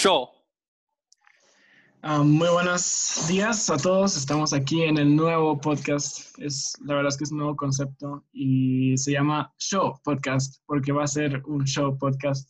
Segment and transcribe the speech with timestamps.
[0.00, 0.28] Show.
[2.02, 4.16] Ah, muy buenos días a todos.
[4.16, 6.38] Estamos aquí en el nuevo podcast.
[6.38, 10.92] Es, la verdad es que es un nuevo concepto y se llama Show Podcast porque
[10.92, 12.48] va a ser un show podcast.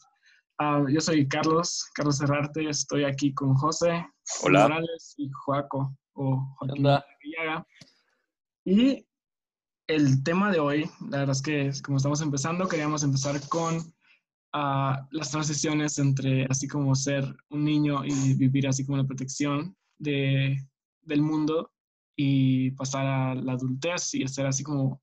[0.58, 2.68] Ah, yo soy Carlos, Carlos Herrarte.
[2.68, 4.06] Estoy aquí con José
[4.42, 4.68] Hola.
[4.68, 6.86] Morales y Joaco o Joaquín?
[7.22, 7.66] Villaga.
[8.66, 9.06] Y
[9.86, 13.90] el tema de hoy, la verdad es que como estamos empezando, queríamos empezar con
[14.52, 19.76] ah, las transiciones entre así como ser un niño y vivir así como la protección
[19.98, 20.56] de,
[21.02, 21.72] del mundo
[22.16, 25.00] y pasar a la adultez y ser así como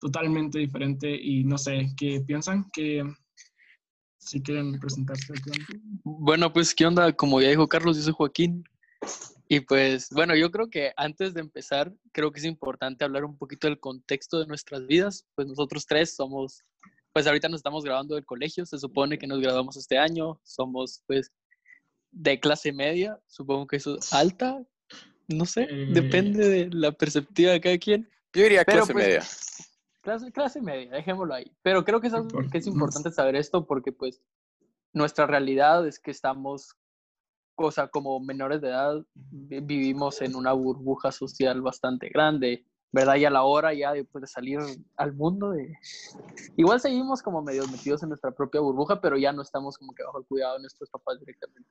[0.00, 2.68] totalmente diferente y no sé, ¿qué piensan?
[2.72, 3.02] que
[4.18, 5.32] si quieren presentarse?
[6.04, 7.12] Bueno, pues, ¿qué onda?
[7.12, 8.64] Como ya dijo Carlos, yo soy Joaquín.
[9.48, 13.38] Y pues, bueno, yo creo que antes de empezar, creo que es importante hablar un
[13.38, 15.26] poquito del contexto de nuestras vidas.
[15.34, 16.62] Pues nosotros tres somos,
[17.18, 21.02] pues ahorita nos estamos grabando del colegio, se supone que nos graduamos este año, somos
[21.08, 21.32] pues
[22.12, 24.62] de clase media, supongo que eso es alta,
[25.26, 25.88] no sé, Eh.
[25.90, 28.08] depende de la perspectiva de cada quien.
[28.32, 29.22] Yo diría Pero, clase pues, media.
[30.00, 31.50] Clase, clase media, dejémoslo ahí.
[31.60, 34.22] Pero creo que es, algo que es importante saber esto porque pues
[34.92, 36.76] nuestra realidad es que estamos,
[37.56, 43.16] o sea, como menores de edad, vi- vivimos en una burbuja social bastante grande, ¿verdad?
[43.16, 44.58] Y a la hora ya después de salir
[44.96, 45.76] al mundo, de...
[46.56, 50.02] igual seguimos como medio metidos en nuestra propia burbuja, pero ya no estamos como que
[50.02, 51.68] bajo el cuidado de nuestros papás directamente.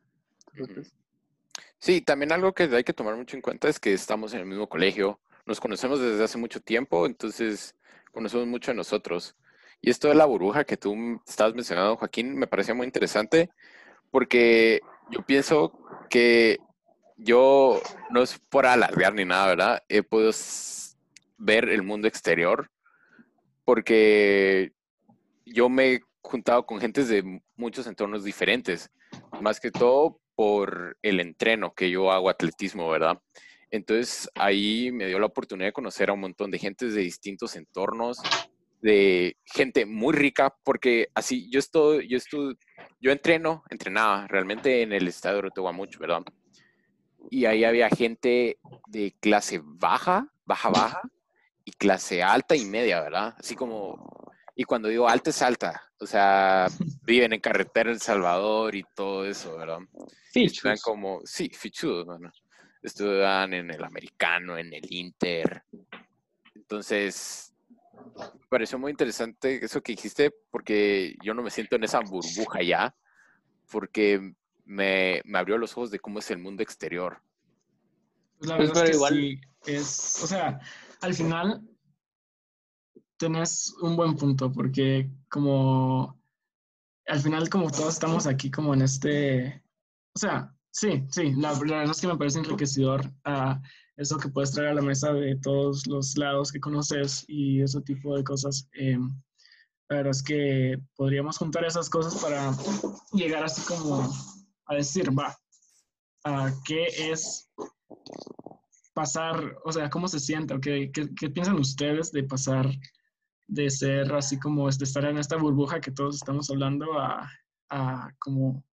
[1.79, 4.45] Sí, también algo que hay que tomar mucho en cuenta es que estamos en el
[4.45, 7.75] mismo colegio, nos conocemos desde hace mucho tiempo, entonces
[8.11, 9.35] conocemos mucho de nosotros.
[9.81, 13.51] Y esto de la burbuja que tú estabas mencionando, Joaquín, me parecía muy interesante
[14.11, 15.71] porque yo pienso
[16.09, 16.59] que
[17.17, 19.83] yo, no es por alardear ni nada, ¿verdad?
[19.89, 20.31] He podido
[21.37, 22.69] ver el mundo exterior
[23.67, 24.71] porque
[25.45, 28.89] yo me he juntado con gentes de muchos entornos diferentes,
[29.41, 33.19] más que todo por el entreno que yo hago atletismo, ¿verdad?
[33.69, 37.57] Entonces ahí me dio la oportunidad de conocer a un montón de gentes de distintos
[37.57, 38.19] entornos,
[38.81, 42.57] de gente muy rica, porque así yo estoy, yo estoy,
[43.01, 46.23] yo entreno, entrenaba realmente en el estadio de Tehuamuch, ¿verdad?
[47.29, 51.01] Y ahí había gente de clase baja, baja, baja,
[51.67, 53.35] y clase alta y media, ¿verdad?
[53.37, 56.67] Así como, y cuando digo alta es alta, o sea,
[57.03, 59.79] viven en carretera El Salvador y todo eso, ¿verdad?
[60.33, 60.81] Estudian fichos.
[60.81, 62.31] como, sí, fichudos, mano.
[62.81, 65.61] Estudian en el americano, en el Inter.
[66.55, 67.53] Entonces,
[68.15, 72.61] me pareció muy interesante eso que dijiste, porque yo no me siento en esa burbuja
[72.63, 72.95] ya,
[73.69, 74.21] porque
[74.63, 77.21] me, me abrió los ojos de cómo es el mundo exterior.
[78.37, 80.61] Pues la Pues, verdad es que igual- sí, es, o sea,
[81.01, 81.61] al final
[83.17, 86.19] tenés un buen punto porque como
[87.07, 89.63] al final como todos estamos aquí como en este,
[90.15, 93.61] o sea, sí, sí, la, verdad es que me parece enriquecedor ah,
[93.95, 97.81] eso que puedes traer a la mesa de todos los lados que conoces y ese
[97.81, 98.69] tipo de cosas.
[98.73, 98.97] eh,
[99.89, 102.53] la verdad es que podríamos juntar esas cosas para
[103.13, 104.13] llegar así como
[104.65, 105.35] a decir, va,
[106.25, 107.49] ah, ¿qué es
[108.97, 112.67] pasar, o sea, cómo se siente, o qué, qué, qué piensan ustedes de pasar
[113.47, 117.29] de ser así como de estar en esta burbuja que todos estamos hablando a,
[117.69, 118.63] a como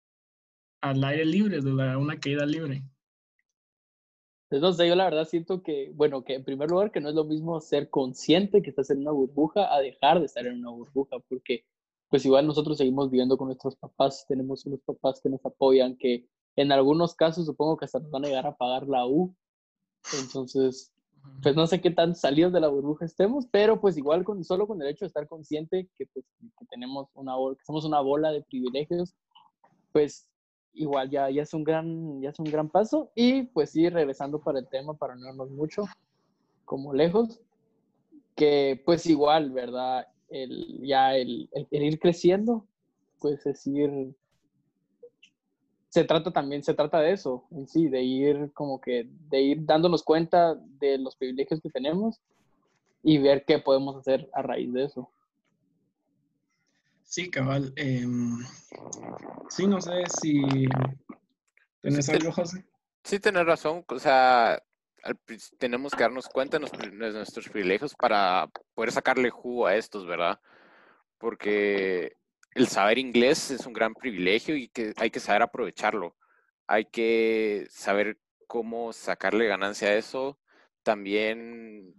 [0.81, 2.83] al aire libre, de la- una caída libre?
[4.49, 7.09] Pues no sé, yo la verdad siento que, bueno, que en primer lugar que no
[7.09, 10.59] es lo mismo ser consciente que estás en una burbuja a dejar de estar en
[10.59, 11.65] una burbuja, porque
[12.09, 16.27] pues igual nosotros seguimos viviendo con nuestros papás, tenemos unos papás que nos apoyan, que
[16.55, 19.35] en algunos casos supongo que hasta nos van a llegar a pagar la U,
[20.13, 20.91] entonces
[21.41, 24.67] pues no sé qué tan salidos de la burbuja estemos, pero pues igual con, solo
[24.67, 28.31] con el hecho de estar consciente que, pues, que tenemos una que somos una bola
[28.31, 29.15] de privilegios,
[29.91, 30.29] pues
[30.73, 33.11] igual ya, ya es un gran, ya es un gran paso.
[33.15, 35.83] Y pues sí, regresando para el tema, para no irnos mucho,
[36.65, 37.41] como lejos,
[38.35, 40.07] que pues igual, ¿verdad?
[40.29, 42.65] El, ya el, el- el ir creciendo,
[43.19, 44.15] pues es ir,
[45.95, 49.65] se trata también, se trata de eso en sí, de ir como que, de ir
[49.65, 52.19] dándonos cuenta de los privilegios que tenemos
[53.01, 55.09] y ver qué podemos hacer a raíz de eso.
[57.05, 57.71] Sí, cabal.
[57.77, 58.39] em,
[59.49, 60.67] sí, no sé si
[61.79, 62.65] tenés Sí, algo, José.
[63.05, 63.85] Sí, tenés razón.
[63.87, 64.61] O sea,
[65.57, 70.41] tenemos que darnos cuenta de nuestros privilegios para poder sacarle jugo a estos, ¿verdad?
[71.19, 72.17] Porque
[72.55, 76.15] el saber inglés es un gran privilegio y que hay que saber aprovecharlo.
[76.67, 78.17] Hay que saber
[78.47, 80.39] cómo sacarle ganancia a eso.
[80.81, 81.93] También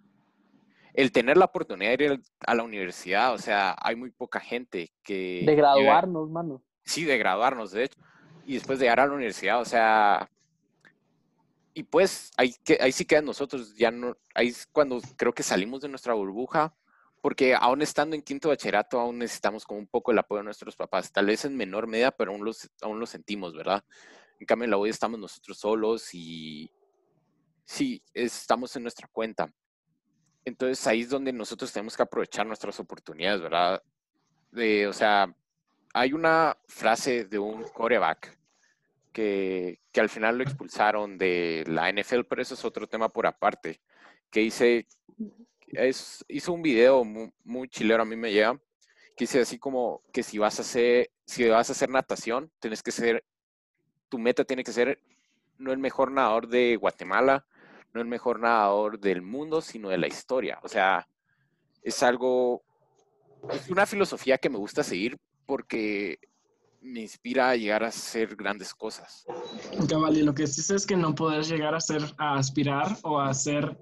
[0.95, 4.93] el tener la oportunidad de ir a la universidad, o sea, hay muy poca gente
[5.03, 5.43] que...
[5.45, 6.63] De llega- graduarnos, mano.
[6.85, 7.99] Sí, de graduarnos, de hecho.
[8.47, 10.31] y después de llegar a la universidad, o sea,
[11.75, 15.43] y pues ahí, que, ahí sí quedan nosotros, ya no, ahí es cuando creo que
[15.43, 16.75] salimos de nuestra burbuja,
[17.27, 20.77] porque aún estando en quinto bachillerato, aún necesitamos como un poco el apoyo de nuestros
[20.77, 23.83] papás, tal vez en menor medida, pero aún, los, aún lo sentimos, ¿verdad?
[24.39, 26.71] En cambio, en la U estamos nosotros solos y
[27.65, 29.53] sí, estamos en nuestra cuenta.
[30.45, 33.83] Entonces ahí es donde nosotros tenemos que aprovechar nuestras oportunidades, ¿verdad?
[34.53, 35.27] De, o sea,
[35.95, 38.39] hay una frase de un coreback
[39.13, 43.27] que, que, al final lo expulsaron de la NFL, pero eso es otro tema por
[43.27, 43.81] aparte,
[44.31, 44.87] que dice,
[45.69, 48.59] es, hizo un video muy, chilero, a mí me llega,
[49.17, 52.83] que dice así como que si vas a hacer, si vas a hacer natación, tienes
[52.83, 53.25] que ser,
[54.09, 55.01] tu meta tiene que ser
[55.59, 57.47] no el mejor nadador de Guatemala,
[57.95, 60.59] no el mejor nadador del mundo, sino de la historia.
[60.63, 61.09] O sea,
[61.83, 62.63] es algo,
[63.51, 66.19] es una filosofía que me gusta seguir porque
[66.83, 69.25] me inspira a llegar a hacer grandes cosas.
[69.89, 73.33] Cabal, lo que dices es que no puedes llegar a ser, a aspirar o a
[73.33, 73.77] ser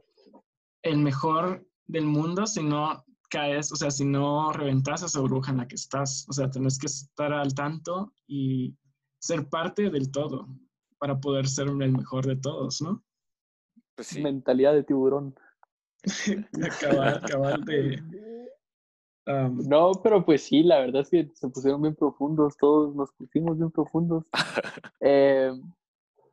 [0.82, 5.58] el mejor del mundo si no caes, o sea, si no reventas esa burbuja en
[5.58, 6.26] la que estás.
[6.28, 8.76] O sea, tienes que estar al tanto y
[9.19, 10.48] ser parte del todo
[10.98, 13.02] para poder ser el mejor de todos, ¿no?
[13.96, 15.34] Pues Mentalidad de tiburón.
[16.81, 18.02] cabal, cabal de...
[19.26, 23.58] no, pero pues sí, la verdad es que se pusieron bien profundos, todos nos pusimos
[23.58, 24.25] bien profundos.
[25.06, 25.52] Eh,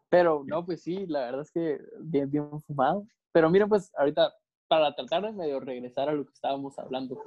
[0.09, 3.05] pero no, pues sí, la verdad es que bien, bien fumado.
[3.33, 4.33] Pero miren, pues ahorita,
[4.71, 7.21] para tratar de medio regresar a lo que estábamos hablando,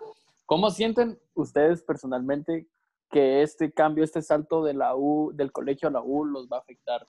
[0.47, 2.67] ¿cómo sienten ustedes personalmente
[3.11, 6.57] que este cambio, este salto de la U, del colegio a la U, los va
[6.57, 7.07] a afectar?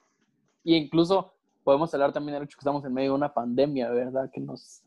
[0.62, 1.32] Y incluso
[1.64, 4.30] podemos hablar también del hecho que estamos en medio de una pandemia, ¿verdad?
[4.30, 4.82] Que nos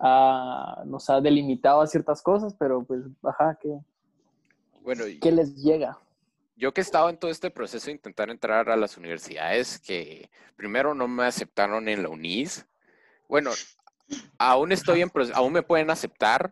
[0.00, 3.78] ha, nos ha delimitado a ciertas cosas, pero pues, ajá, que,
[4.82, 6.00] bueno, ¿qué les llega?
[6.56, 10.28] Yo que he estado en todo este proceso de intentar entrar a las universidades, que
[10.56, 12.66] primero no me aceptaron en la UNIS.
[13.28, 13.52] Bueno,
[14.38, 16.50] aún estoy en proceso, aún me pueden aceptar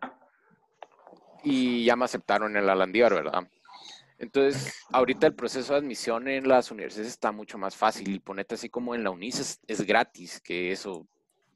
[1.43, 3.47] y ya me aceptaron en la Landívar, ¿verdad?
[4.19, 8.55] Entonces, ahorita el proceso de admisión en las universidades está mucho más fácil y ponete
[8.55, 11.07] así como en la UNIS es, gratis, que eso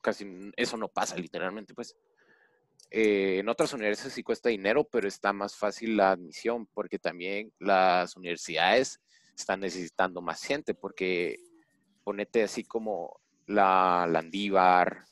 [0.01, 1.95] casi, eso no pasa literalmente, pues.
[2.89, 7.51] Eh, en otras universidades sí cuesta dinero, pero está más fácil la admisión porque también
[7.59, 9.01] las universidades
[9.35, 11.39] están necesitando más gente, porque
[12.03, 15.05] ponete así como la Landívar,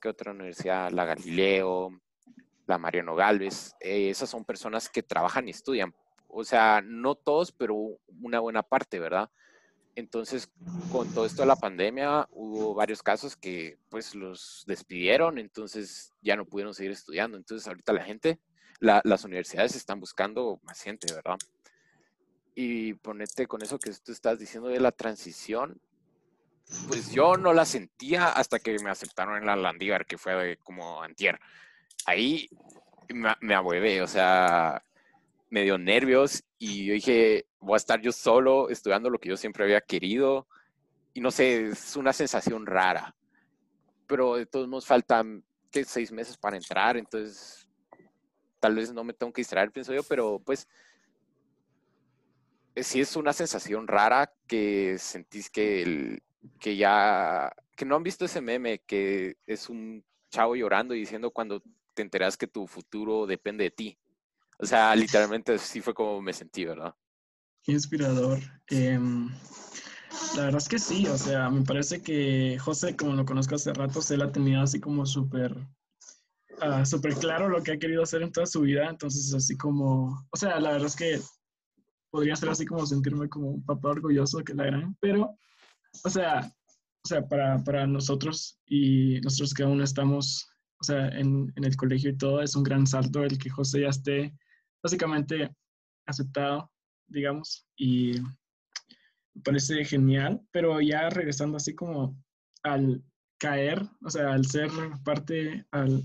[0.00, 0.90] ¿qué otra universidad?
[0.90, 2.00] La Galileo,
[2.66, 5.94] la Mariano Galvez, eh, esas son personas que trabajan y estudian
[6.28, 7.74] o sea, no todos, pero
[8.20, 9.30] una buena parte, ¿verdad?
[9.96, 10.50] Entonces,
[10.92, 16.36] con todo esto de la pandemia, hubo varios casos que pues los despidieron, entonces ya
[16.36, 17.36] no pudieron seguir estudiando.
[17.36, 18.38] Entonces, ahorita la gente,
[18.78, 21.38] las universidades están buscando más gente, ¿verdad?
[22.54, 25.80] Y ponete con eso que tú estás diciendo de la transición,
[26.86, 31.02] pues yo no la sentía hasta que me aceptaron en la Landívar, que fue como
[31.02, 31.38] antier.
[32.04, 32.48] Ahí
[33.08, 34.82] me, me o sea,
[35.50, 39.36] me dio nervios y yo dije, voy a estar yo solo estudiando lo que yo
[39.36, 40.46] siempre había querido.
[41.14, 43.14] Y no sé, es una sensación rara.
[44.06, 45.84] Pero de todos modos faltan ¿qué?
[45.84, 47.66] seis meses para entrar, entonces
[48.60, 50.66] tal vez no me tengo que distraer, pienso yo, pero pues
[52.74, 56.22] eh, sí es una sensación rara que sentís que, el,
[56.60, 61.30] que ya, que no han visto ese meme, que es un chavo llorando y diciendo
[61.30, 61.62] cuando
[61.94, 63.98] te enteras que tu futuro depende de ti.
[64.58, 66.94] O sea, literalmente sí fue como me sentí, ¿verdad?
[67.62, 68.38] Qué inspirador.
[68.68, 69.28] Em,
[70.36, 73.72] la verdad es que sí, o sea, me parece que José, como lo conozco hace
[73.72, 75.56] rato, él ha tenido así como súper
[76.62, 80.26] uh, súper claro lo que ha querido hacer en toda su vida, entonces así como,
[80.30, 81.20] o sea, la verdad es que
[82.10, 85.36] podría ser así como sentirme como un papá orgulloso que la gran, pero,
[86.04, 86.52] o sea,
[87.04, 90.48] o sea, para, para nosotros y nosotros que aún estamos,
[90.80, 93.82] o sea, en, en el colegio y todo, es un gran salto el que José
[93.82, 94.34] ya esté
[94.82, 95.54] básicamente
[96.06, 96.70] aceptado,
[97.06, 98.14] digamos, y
[99.34, 102.16] me parece genial, pero ya regresando así como
[102.62, 103.02] al
[103.38, 104.70] caer, o sea, al ser
[105.04, 106.04] parte, al,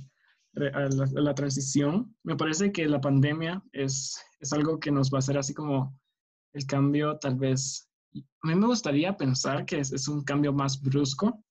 [0.55, 5.19] a, la, transición, me parece que la pandemia es, es algo que nos va a
[5.19, 5.99] hacer así como
[6.53, 10.81] el cambio tal vez, a mí me gustaría pensar que es, es un cambio más
[10.81, 11.43] brusco,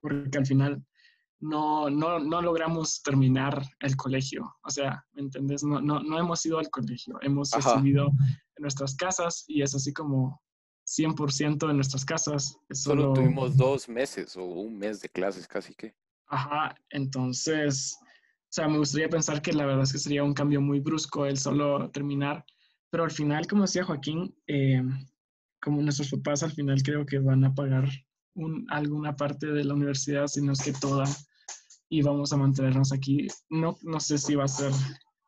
[0.00, 0.84] porque al final
[1.40, 4.54] no, no, no logramos terminar el colegio.
[4.62, 5.62] O sea, ¿me entiendes?
[5.62, 8.08] No, no, no hemos ido al colegio, hemos recibido
[8.56, 10.40] en nuestras casas y es así como
[10.86, 12.56] 100% de nuestras casas.
[12.72, 13.12] solo...
[13.12, 15.94] tuvimos dos meses o un mes de clases casi que.
[16.28, 20.60] Ajá, entonces, o sea, me gustaría pensar que la verdad es que sería un cambio
[20.60, 22.44] muy brusco el solo terminar,
[22.90, 24.82] pero al final, como decía Joaquín, eh,
[25.64, 27.88] como nuestros papás al final creo que van a pagar
[28.34, 31.04] un, alguna parte de la universidad, si no es que toda,
[31.88, 33.26] y vamos a mantenernos aquí.
[33.48, 34.72] No, no sé si va a ser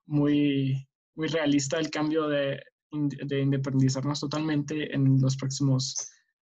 [0.06, 2.62] muy, muy realista el cambio de,
[2.92, 5.94] de independizarnos totalmente en los próximos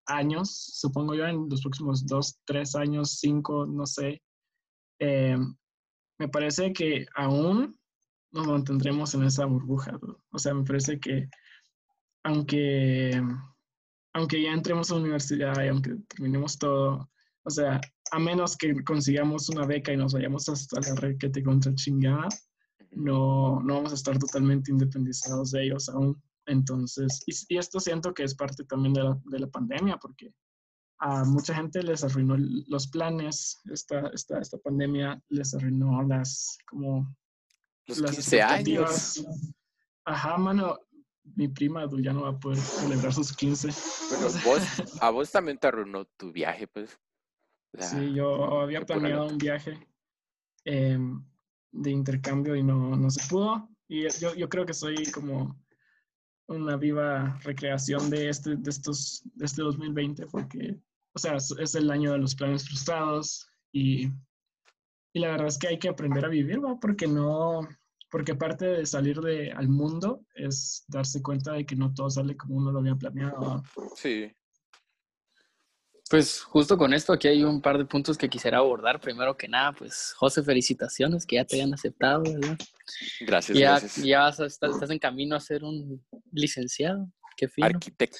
[0.07, 4.21] años, supongo yo, en los próximos dos, tres años, cinco, no sé.
[4.99, 5.39] Eh,
[6.19, 7.79] me parece que aún
[8.33, 9.99] nos mantendremos en esa burbuja.
[10.33, 11.29] O sea, me parece que
[12.25, 13.23] aunque,
[14.15, 17.11] aunque ya entremos a la universidad y aunque terminemos todo,
[17.43, 17.81] o sea,
[18.11, 22.29] a menos que consigamos una beca y nos vayamos hasta la requete contra chingada,
[22.93, 26.21] no, no vamos a estar totalmente independizados de ellos aún.
[26.47, 30.33] Entonces, y, esto siento que es parte también de la, de la, pandemia, porque
[30.99, 32.37] a mucha gente les arruinó
[32.69, 37.17] los planes, esta, esta, esta pandemia les arruinó las, como,
[37.87, 39.27] los las 15 años.
[40.05, 40.79] Ajá, mano,
[41.37, 43.69] mi prima ya no va a poder celebrar sus 15.
[44.11, 44.63] Bueno, vos,
[45.03, 46.99] a vos también te arruinó tu viaje, pues.
[47.79, 49.79] sí, yo había planeado un viaje
[50.65, 51.25] em,
[51.73, 53.69] de intercambio y no, no se pudo.
[53.89, 55.59] Y yo, yo creo que soy como
[56.47, 60.79] una viva recreación de este, de estos, de este 2020, porque,
[61.15, 64.07] o sea, es el año de los planes frustrados y,
[65.13, 66.79] y la verdad es que hay que aprender a vivir, ¿va?
[66.79, 67.67] Porque no,
[68.15, 72.37] porque parte de salir de, al mundo es darse cuenta de que no todo sale
[72.37, 73.61] como uno lo había planeado.
[73.97, 74.31] Sí.
[76.09, 79.01] Pues justo con esto aquí hay un par de puntos que quisiera abordar.
[79.01, 82.57] Primero que nada, pues José, felicitaciones que ya te hayan aceptado, ¿verdad?
[83.23, 83.97] Gracias, ya, gracias.
[84.07, 87.11] Ya vas a, estás, estás, en camino a ser un licenciado.
[87.37, 87.67] Qué fino.
[87.67, 88.19] Arquitecto.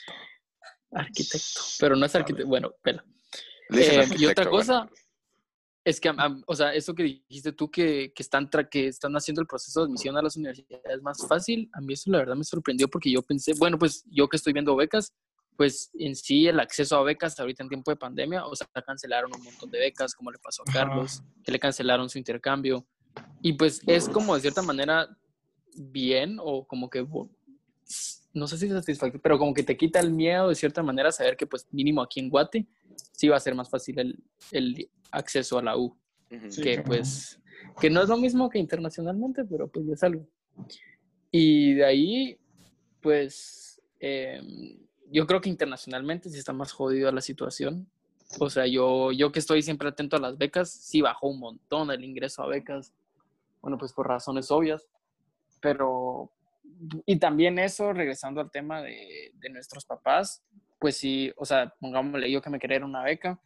[0.91, 1.61] Arquitecto.
[1.79, 2.49] Pero no es arquitecto.
[2.49, 3.01] Bueno, pero.
[3.71, 5.04] Eh, y otra cosa bueno.
[5.85, 6.11] Es que,
[6.47, 9.87] o sea, eso que dijiste tú que, que, están que están haciendo el proceso de
[9.87, 13.21] admisión a las universidades más fácil, a mí eso la verdad me sorprendió porque yo
[13.23, 15.13] pensé, bueno, pues yo que estoy viendo becas,
[15.57, 19.31] pues en sí el acceso a becas ahorita en tiempo de pandemia, o sea, cancelaron
[19.35, 22.87] un montón de becas, como le pasó a Carlos, que le cancelaron su intercambio.
[23.43, 25.09] Y pues es como de cierta manera
[25.77, 27.07] bien o como que,
[28.35, 31.11] no sé si es satisfactorio, pero como que te quita el miedo de cierta manera
[31.13, 32.67] saber que pues mínimo aquí en Guate
[33.13, 34.19] sí va a ser más fácil el,
[34.53, 35.97] el acceso a la U.
[36.49, 37.41] Sí, que pues,
[37.81, 40.27] que no es lo mismo que internacionalmente, pero pues ya es algo.
[41.31, 42.39] Y de ahí,
[43.01, 43.81] pues...
[44.01, 44.41] Eh,
[45.15, 47.89] yo creo que internacionalmente sí está más jodido la situación.
[48.41, 51.91] O sea, yo, yo que estoy siempre atento a las becas, sí bajó un montón
[51.93, 52.93] el ingreso a becas.
[53.63, 54.89] Bueno, pues por razones obvias.
[55.61, 56.33] Pero,
[57.07, 60.43] y también eso, regresando al tema de, de nuestros papás,
[60.79, 63.41] pues sí, o sea, pongámosle yo que me quería una beca,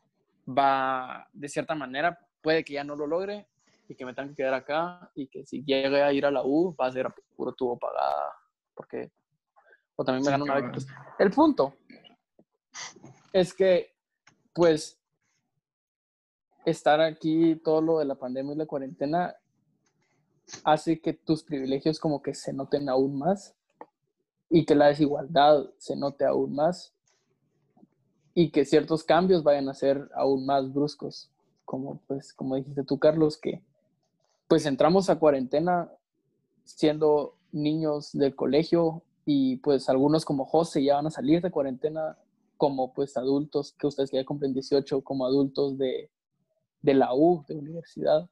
[0.46, 3.46] va, de cierta manera, puede que ya no lo logre
[3.88, 6.42] y que me tenga que quedar acá y que si llegue a ir a la
[6.44, 8.32] U va a ser a puro tubo pagada,
[8.74, 9.10] porque
[9.96, 10.72] o también me gano una beca.
[10.72, 10.86] Pues,
[11.18, 11.74] el punto
[13.32, 13.94] es que,
[14.52, 15.00] pues,
[16.64, 19.34] estar aquí, todo lo de la pandemia y la cuarentena,
[20.64, 23.54] hace que tus privilegios como que se noten aún más
[24.50, 26.92] y que la desigualdad se note aún más
[28.34, 31.30] y que ciertos cambios vayan a ser aún más bruscos,
[31.64, 33.62] como pues como dijiste tú Carlos que
[34.46, 35.90] pues entramos a cuarentena
[36.64, 42.16] siendo niños del colegio y pues algunos como José ya van a salir de cuarentena
[42.56, 46.10] como pues adultos, que ustedes ya cumplen 18, como adultos de,
[46.82, 48.28] de la U, de universidad,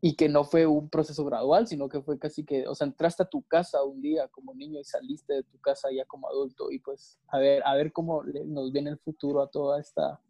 [0.00, 3.22] y que no fue un proceso gradual, sino que fue casi que, o sea, entraste
[3.22, 6.70] a tu casa un día como niño y saliste de tu casa ya como adulto,
[6.70, 10.20] y pues a ver, a ver cómo nos viene el futuro a toda esta,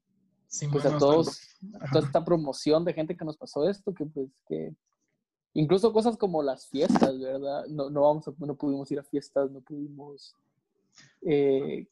[0.49, 1.41] sí, pues a todos,
[1.81, 4.75] a toda esta promoción de gente que nos pasó esto, que pues que
[5.55, 7.67] Incluso cosas como las fiestas, ¿verdad?
[7.67, 10.37] No, no, vamos a, no pudimos ir a fiestas, no pudimos...
[11.23, 11.89] Eh,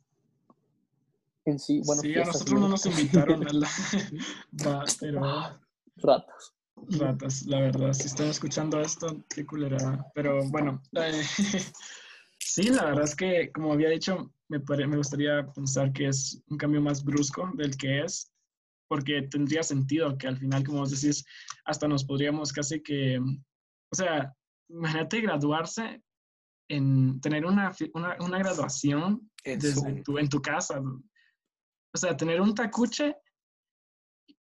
[1.44, 3.68] en sí, bueno, sí, a nosotros no nos invitaron a la...
[4.66, 5.20] Va, pero...
[5.96, 6.54] Ratas.
[6.98, 7.92] Ratas, la verdad.
[7.92, 10.04] Si están escuchando esto, qué culera.
[10.14, 11.22] Pero bueno, eh,
[12.38, 16.58] sí, la verdad es que, como había dicho, me, me gustaría pensar que es un
[16.58, 18.32] cambio más brusco del que es
[18.88, 21.22] porque tendría sentido que al final, como vos decís,
[21.66, 23.20] hasta nos podríamos casi que
[23.90, 24.34] o sea,
[24.68, 26.02] imagínate graduarse
[26.68, 30.80] en tener una, una, una graduación desde tu, en tu casa.
[30.80, 33.16] O sea, tener un tacuche,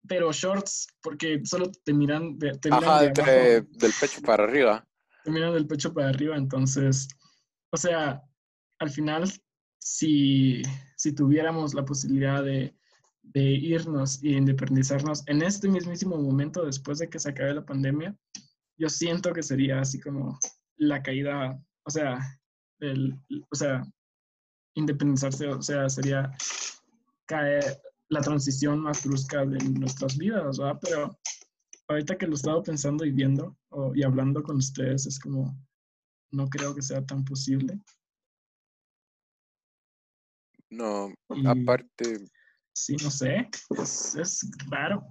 [0.07, 4.87] pero shorts, porque solo te miran, de, te Ajá, de del pecho para arriba.
[5.25, 7.09] Te miran del pecho para arriba, entonces,
[7.71, 8.23] o sea,
[8.79, 9.31] al final,
[9.79, 10.63] si,
[10.97, 12.75] si tuviéramos la posibilidad de,
[13.23, 18.15] de irnos y independizarnos en este mismísimo momento después de que se acabe la pandemia,
[18.77, 20.39] yo siento que sería así como
[20.77, 22.19] la caída, o sea,
[22.81, 23.19] el,
[23.51, 23.83] o sea,
[24.75, 26.31] independizarse, o sea, sería
[27.27, 30.79] caer la transición más brusca de nuestras vidas, ¿verdad?
[30.83, 31.19] Pero
[31.89, 33.57] ahorita que lo he estado pensando y viendo
[33.95, 35.57] y hablando con ustedes, es como,
[36.31, 37.81] no creo que sea tan posible.
[40.71, 41.13] No,
[41.47, 42.27] aparte.
[42.73, 45.07] Sí, no sé, es, es raro.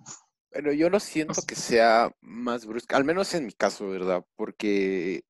[0.49, 4.25] Pero yo no siento que sea más brusca, al menos en mi caso, ¿verdad?
[4.35, 5.23] Porque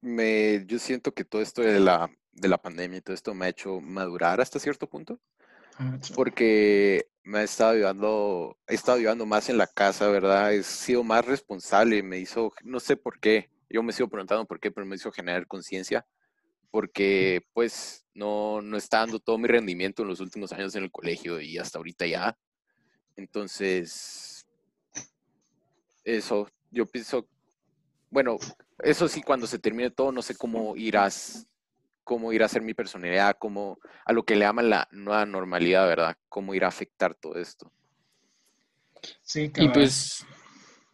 [0.00, 3.46] me, yo siento que todo esto de la, de la pandemia y todo esto me
[3.46, 5.20] ha hecho madurar hasta cierto punto.
[5.78, 10.52] Ah, porque me ha estado ayudando, he estado ayudando más en la casa, ¿verdad?
[10.52, 14.60] He sido más responsable, me hizo, no sé por qué, yo me sigo preguntando por
[14.60, 16.06] qué, pero me hizo generar conciencia,
[16.70, 20.92] porque pues no, no está dando todo mi rendimiento en los últimos años en el
[20.92, 22.38] colegio y hasta ahorita ya.
[23.16, 24.46] Entonces,
[26.04, 27.26] eso, yo pienso,
[28.10, 28.36] bueno,
[28.80, 31.46] eso sí, cuando se termine todo, no sé cómo irás,
[32.04, 35.86] cómo irá a ser mi personalidad, cómo, a lo que le llaman la nueva normalidad,
[35.88, 36.16] ¿verdad?
[36.28, 37.72] Cómo irá a afectar todo esto.
[39.22, 40.24] Sí, Y pues,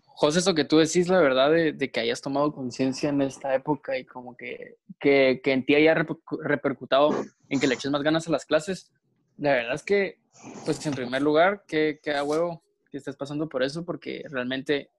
[0.05, 3.99] José, eso que tú decís, la verdad, de, que hayas tomado conciencia en esta época
[3.99, 5.95] y como que, que, en ti haya
[6.43, 8.93] repercutado en que le eches más ganas a las clases,
[9.37, 10.19] la verdad es que,
[10.65, 14.91] pues en primer lugar, que, que a huevo que estés pasando por eso, porque realmente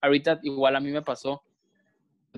[0.00, 1.42] ahorita igual a mí me pasó,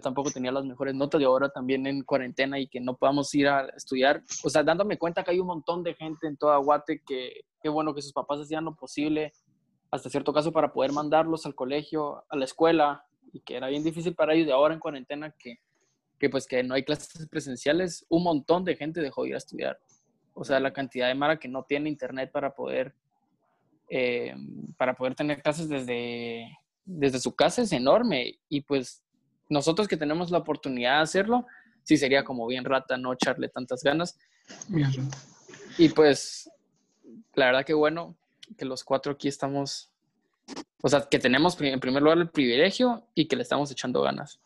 [0.00, 3.48] tampoco tenía las mejores notas y ahora también en cuarentena y que no podamos ir
[3.48, 7.02] a estudiar, o sea, dándome cuenta que hay un montón de gente en toda Guate
[7.06, 9.32] que, qué bueno que sus papás hacían lo posible,
[9.90, 13.84] hasta cierto caso, para poder mandarlos al colegio, a la escuela, y que era bien
[13.84, 15.58] difícil para ellos de ahora en cuarentena que,
[16.18, 19.38] que pues que no hay clases presenciales, un montón de gente dejó de ir a
[19.38, 19.78] estudiar.
[20.34, 22.94] O sea, la cantidad de Mara que no tiene internet para poder,
[23.90, 24.34] eh,
[24.78, 26.46] para poder tener clases desde,
[26.84, 28.38] desde su casa es enorme.
[28.48, 29.02] Y pues
[29.48, 31.46] nosotros que tenemos la oportunidad de hacerlo,
[31.82, 34.18] sí sería como bien rata no echarle tantas ganas.
[35.78, 36.50] Y pues,
[37.34, 38.16] la verdad que bueno
[38.56, 39.90] que los cuatro aquí estamos,
[40.82, 44.40] o sea, que tenemos en primer lugar el privilegio y que le estamos echando ganas.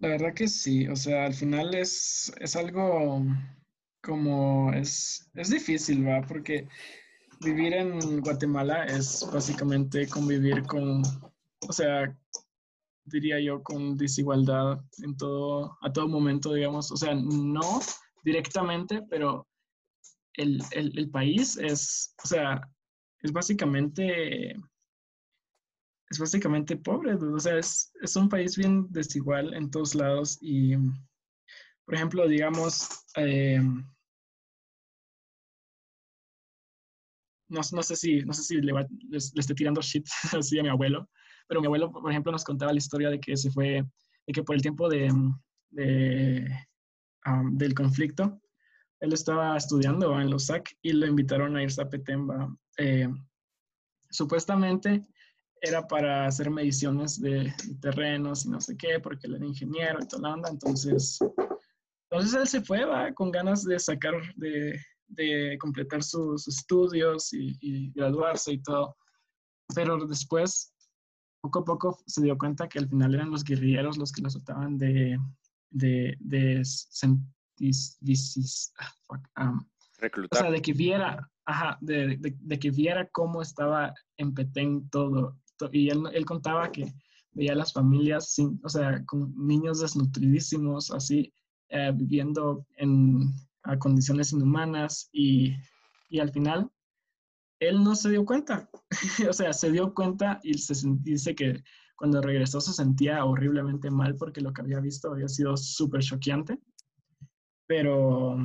[0.00, 3.22] La verdad que sí, o sea, al final es, es algo
[4.00, 6.22] como es, es difícil, ¿va?
[6.22, 6.68] Porque
[7.40, 11.02] vivir en Guatemala es básicamente convivir con,
[11.68, 12.16] o sea,
[13.08, 16.90] diría yo, con desigualdad en todo, a todo momento, digamos.
[16.92, 17.80] O sea, no
[18.22, 19.46] directamente, pero
[20.34, 22.60] el, el, país es, o sea,
[23.20, 24.52] es básicamente,
[26.10, 30.76] es básicamente pobre, o sea, es, es un país bien desigual en todos lados y,
[31.84, 33.60] por ejemplo, digamos, eh,
[37.48, 40.06] no, no, sé si, no sé si le, le, estoy tirando shit
[40.38, 41.08] así a mi abuelo,
[41.48, 43.84] pero mi abuelo, por ejemplo, nos contaba la historia de que se fue,
[44.26, 45.10] de que por el tiempo de,
[45.70, 46.46] de
[47.52, 48.40] del conflicto,
[49.00, 52.54] él estaba estudiando en los SAC y lo invitaron a irse a Petemba.
[52.78, 53.08] Eh,
[54.10, 55.02] supuestamente
[55.60, 60.08] era para hacer mediciones de, terrenos y no sé qué, porque él era ingeniero y
[60.08, 60.50] toda la onda.
[60.50, 61.18] Entonces,
[62.10, 63.12] entonces él se fue ¿va?
[63.12, 68.96] con ganas de sacar, de, de completar sus estudios y, graduarse y todo.
[69.74, 70.72] Pero después,
[71.40, 74.34] poco a poco, se dio cuenta que al final eran los guerrilleros los que los
[74.34, 75.18] trataban de,
[75.70, 76.62] de, de
[79.36, 79.60] ah,
[79.98, 80.40] Reclutar.
[80.40, 85.36] O sea, de que viera, ajá, de, de, que viera cómo estaba en Petén todo.
[85.72, 86.92] Y él, él contaba que
[87.32, 91.32] veía a las familias, sin, o sea, con niños desnutridísimos, así,
[91.70, 95.56] eh, viviendo en, a condiciones inhumanas y,
[96.08, 96.70] y al final
[97.60, 98.68] él no se dio cuenta.
[99.28, 101.62] o sea, se dio cuenta y se dice que
[101.96, 106.58] cuando regresó se sentía horriblemente mal porque lo que había visto había sido súper choqueante,
[107.66, 108.36] pero,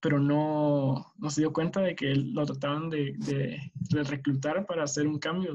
[0.00, 5.06] pero no, no, se dio cuenta de que lo trataban de, de, reclutar para hacer
[5.06, 5.54] un cambio.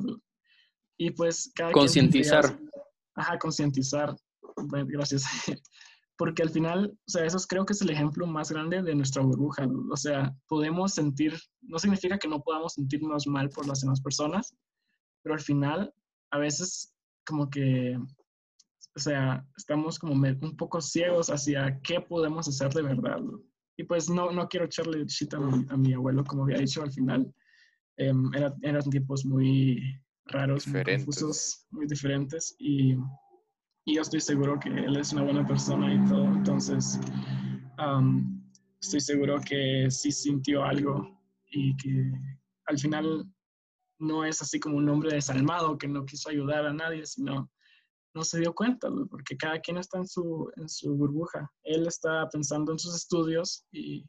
[0.97, 2.57] Y pues cada Concientizar.
[3.15, 4.15] Ajá, concientizar.
[4.87, 5.25] gracias.
[6.19, 9.23] porque al final, o sea, eso creo que es el ejemplo más grande de nuestra
[9.23, 9.65] burbuja.
[9.89, 14.53] O sea, podemos sentir, no significa que no podamos sentirnos mal por las demás personas,
[15.23, 15.93] pero al final,
[16.31, 16.93] a veces
[17.25, 17.97] como que,
[18.97, 23.21] o sea, estamos como un poco ciegos hacia qué podemos hacer de verdad.
[23.77, 25.39] Y pues no, no quiero echarle shit a
[25.77, 27.33] mi, abuelo, como había dicho al final.
[27.95, 28.29] Em,
[28.61, 29.81] eran tiempos muy
[30.25, 32.57] raros, muy confusos, muy diferentes.
[32.59, 32.97] Y
[33.85, 36.99] y yo estoy seguro que él es una buena persona y todo, entonces
[38.81, 41.19] estoy seguro que sí sintió algo
[41.51, 42.11] y que
[42.67, 43.25] al final
[43.99, 47.49] no es así como un hombre desalmado que no quiso ayudar a nadie, sino
[48.15, 51.51] no se dio cuenta, porque cada quien está en su, en su burbuja.
[51.63, 54.03] Él está pensando en sus estudios y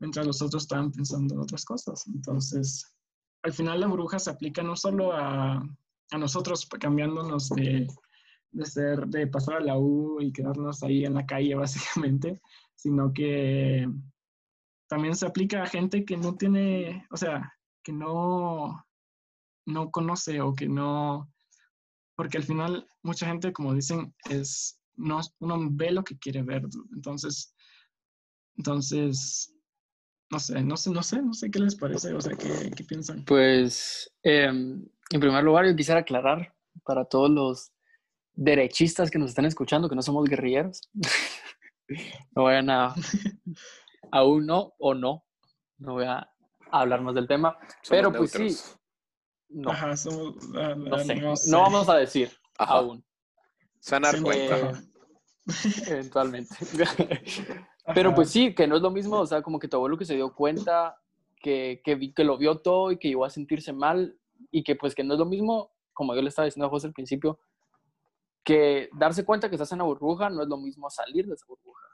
[0.00, 2.06] mientras los otros estaban pensando en otras cosas.
[2.06, 2.94] Entonces,
[3.42, 5.62] al final la burbuja se aplica no solo a,
[6.10, 7.86] a nosotros cambiándonos de,
[8.56, 11.54] de, ser, de pasar a la U y quedarnos ahí en la calle
[12.04, 12.40] básicamente,
[12.74, 13.86] sino que
[14.88, 18.86] también se aplica a gente que no tiene, o sea, que no,
[19.66, 21.30] no conoce o que no,
[22.16, 26.62] porque al final mucha gente, como dicen, es, no, uno ve lo que quiere ver,
[26.94, 27.54] entonces,
[28.56, 29.52] entonces,
[30.30, 32.84] no sé, no sé, no sé, no sé qué les parece, o sea, qué, qué
[32.84, 33.24] piensan.
[33.26, 37.72] Pues, em, en primer lugar, yo quisiera aclarar para todos los
[38.36, 40.88] derechistas que nos están escuchando que no somos guerrilleros.
[42.36, 42.94] no vayan a,
[44.12, 45.24] aún no o no,
[45.78, 46.30] no voy a
[46.70, 47.56] hablar más del tema,
[47.88, 48.56] pero pues sí,
[49.48, 51.50] no, Ajá, somos, ah, no sé, no sé.
[51.50, 52.74] no vamos a decir Ajá.
[52.74, 53.04] aún,
[53.80, 54.54] Se van a dar Sí, cuenta.
[54.54, 54.82] Ajá.
[55.86, 56.56] eventualmente.
[57.94, 60.04] Pero pues sí, que no es lo mismo, o sea, como que tu abuelo que
[60.04, 60.96] se dio cuenta,
[61.40, 64.18] que, que, vi- que lo vio todo y que llegó a sentirse mal
[64.50, 66.88] y que pues que no es lo mismo, como yo le estaba diciendo a José
[66.88, 67.38] al principio,
[68.46, 71.44] que darse cuenta que estás en la burbuja no es lo mismo salir de esa
[71.46, 71.88] burbuja.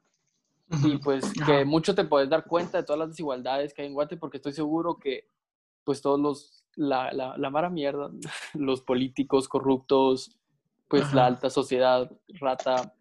[0.85, 3.95] Y pues que mucho te puedes dar cuenta de todas las desigualdades que hay en
[3.95, 5.29] Guate porque estoy seguro que
[5.83, 8.11] pues todos los, la, la, la mara mierda,
[8.55, 10.39] los políticos corruptos,
[10.89, 12.95] pues la alta sociedad rata,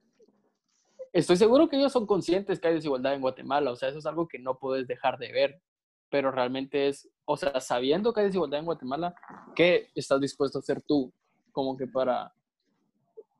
[1.12, 4.06] estoy seguro que ellos son conscientes que hay desigualdad en Guatemala, o sea, eso es
[4.06, 5.62] algo que no puedes dejar de ver,
[6.10, 9.14] pero realmente es, o sea, sabiendo que hay desigualdad en Guatemala,
[9.56, 11.14] ¿qué estás dispuesto a hacer tú?
[11.52, 12.34] Como que para,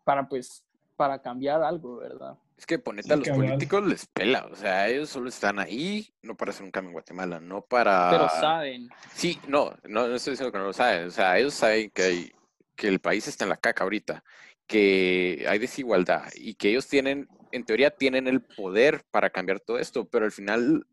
[0.04, 0.64] para pues,
[0.96, 2.38] para cambiar algo, ¿verdad?
[2.58, 6.14] Es que ponete Sí, a los políticos les pela, o sea, ellos solo están ahí
[6.22, 8.12] no para hacer un cambio en Guatemala, no para...
[8.12, 11.56] Pero saben, Sí, no, no, no estoy diciendo que no lo saben, o sea, ellos
[11.56, 12.32] saben que, hay,
[12.76, 14.24] que el país está en la caca ahorita,
[14.68, 19.80] que hay desigualdad y que ellos tienen, en teoría, tienen el poder para cambiar todo
[19.80, 20.86] esto, pero al final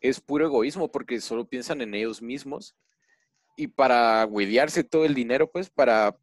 [0.00, 2.74] es puro egoísmo porque solo piensan en ellos mismos
[3.54, 6.16] y para huidearse todo el dinero, pues, para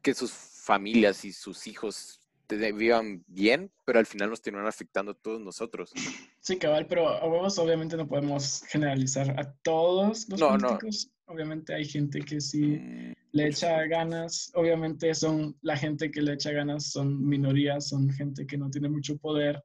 [0.00, 0.30] que sus
[0.64, 5.40] familias y sus hijos te- vivan bien, pero al final nos terminan afectando a todos
[5.40, 5.92] nosotros.
[6.40, 10.68] Sí, cabal, pero a huevos obviamente no podemos generalizar a todos los No, no.
[10.68, 11.10] políticos.
[11.26, 14.50] Obviamente hay gente que sí Mm, le echa ganas.
[14.54, 18.88] Obviamente son la gente que le echa ganas son minorías, son gente que no tiene
[18.90, 19.62] mucho poder,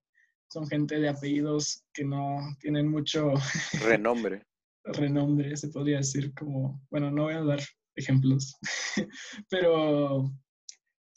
[0.48, 3.34] son gente de apellidos que no tienen mucho
[3.84, 4.44] Renombre.
[4.86, 7.60] renombre, se podría decir como, bueno, no voy a dar
[7.96, 8.56] ejemplos,
[9.50, 10.32] pero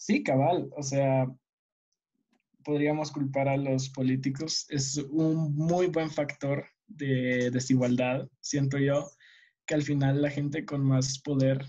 [0.03, 1.29] sí, cabal, o sea,
[2.65, 4.67] podríamos culpar a los políticos.
[4.69, 9.09] Es un muy buen factor de desigualdad, siento yo,
[9.65, 11.65] que al final la gente con más poder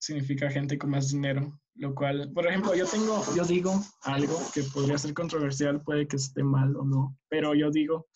[0.00, 4.64] significa gente con más dinero, lo cual, por ejemplo, yo tengo, yo digo algo que
[4.64, 8.08] podría ser controversial, puede que esté mal o no, pero yo digo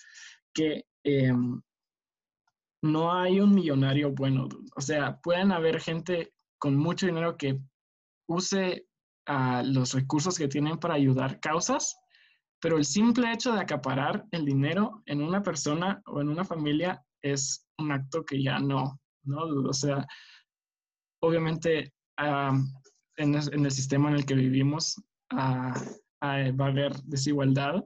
[0.52, 1.62] que em,
[2.82, 4.48] no hay un millonario bueno.
[4.74, 7.60] O sea, pueden haber gente con mucho dinero que
[8.26, 8.88] use
[9.26, 11.96] ah, los recursos que tienen para ayudar causas,
[12.60, 17.04] pero el simple hecho de acaparar el dinero en una persona o en una familia
[17.22, 19.44] es un acto que ya no, ¿no?
[19.68, 20.06] O sea,
[21.20, 22.58] obviamente ah,
[23.16, 24.96] en, es- en el sistema en el que vivimos
[25.30, 25.74] ah,
[26.20, 27.84] ah, va a haber desigualdad,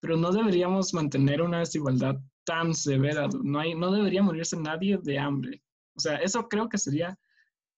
[0.00, 3.28] pero no deberíamos mantener una desigualdad tan severa.
[3.42, 5.62] No, hay, no debería morirse nadie de hambre.
[5.96, 7.18] O sea, eso creo que sería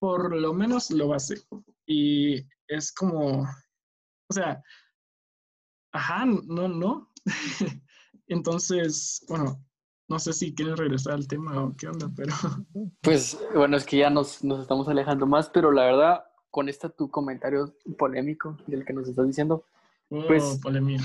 [0.01, 1.65] por lo menos lo básico.
[1.87, 4.63] Y es como, o sea,
[5.93, 7.11] ajá, no, no.
[8.29, 9.65] Entonces, bueno,
[10.09, 12.33] no sé si quieren regresar al tema o qué onda, pero
[13.03, 16.89] Pues bueno, es que ya nos, nos estamos alejando más, pero la verdad, con este
[16.91, 19.65] tu comentario polémico del que nos estás diciendo,
[20.09, 21.01] Pues- oh, polemia.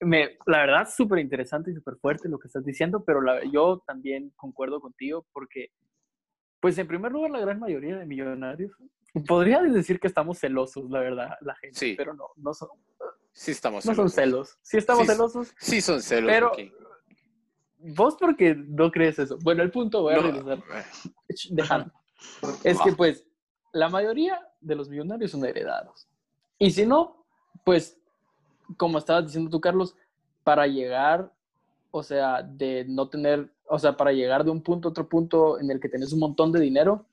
[0.00, 3.82] me, la verdad, súper interesante y súper fuerte lo que estás diciendo, pero la- yo
[3.86, 5.70] también concuerdo contigo porque,
[6.60, 8.72] pues en primer lugar, la gran mayoría de millonarios,
[9.24, 11.94] podría decir que estamos celosos, la verdad, la gente, Sí.
[11.96, 12.68] pero no, no son,
[13.32, 14.14] Sí estamos no son celosos.
[14.54, 14.58] celos.
[14.62, 16.72] Sí estamos Sí, celosos, Sí son celos, Pero- Buki.
[17.94, 19.38] vos porque no crees eso.
[19.42, 20.58] Bueno, el punto, voy a No, regresar.
[20.58, 21.92] eh, Dejando.
[22.64, 23.24] Es que pues
[23.72, 26.08] la mayoría de los millonarios son heredados.
[26.58, 27.24] Y si no,
[27.64, 27.98] pues
[28.76, 29.94] como estabas diciendo tú, Carlos,
[30.42, 31.30] para llegar,
[31.90, 35.60] o sea, de no tener, o sea, para llegar de un punto a otro punto
[35.60, 37.04] en el que tenés un montón de dinero,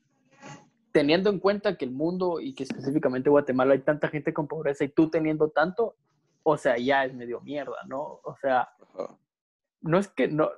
[0.94, 4.86] teniendo en cuenta que el mundo y que específicamente Guatemala hay tanta gente con pobreza
[4.86, 5.98] y tú teniendo tanto,
[6.44, 8.22] o sea, ya es medio mierda, ¿no?
[8.24, 8.70] O sea,
[9.82, 10.52] no es que no,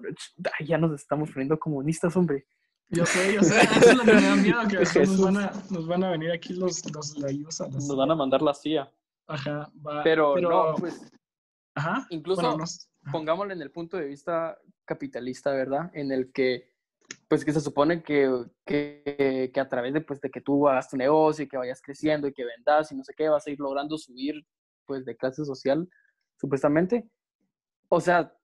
[0.64, 2.46] ya nos estamos poniendo comunistas, hombre.
[2.90, 3.62] Yo sé, yo sé.
[3.62, 6.12] Eso es lo que me da miedo, que después nos van, a, nos van a
[6.12, 8.92] venir aquí los, los la USA, la Nos van a mandar la CIA.
[9.28, 10.04] Ajá, va.
[10.04, 11.12] Pero, no, pues
[11.74, 12.06] Ajá.
[12.10, 13.12] incluso Bueno, ajá.
[13.12, 15.90] pongámoslo en el punto de vista capitalista, ¿verdad?
[15.94, 16.75] En el que,
[17.28, 18.30] pues que se supone que,
[18.66, 21.82] que, que a través de, pues, de que tú hagas tu negocio y que vayas
[21.82, 24.46] creciendo y que vendas y no sé qué, vas a ir logrando subir,
[24.86, 25.90] pues, de clase social,
[26.40, 27.10] supuestamente.
[27.90, 28.36] O sea,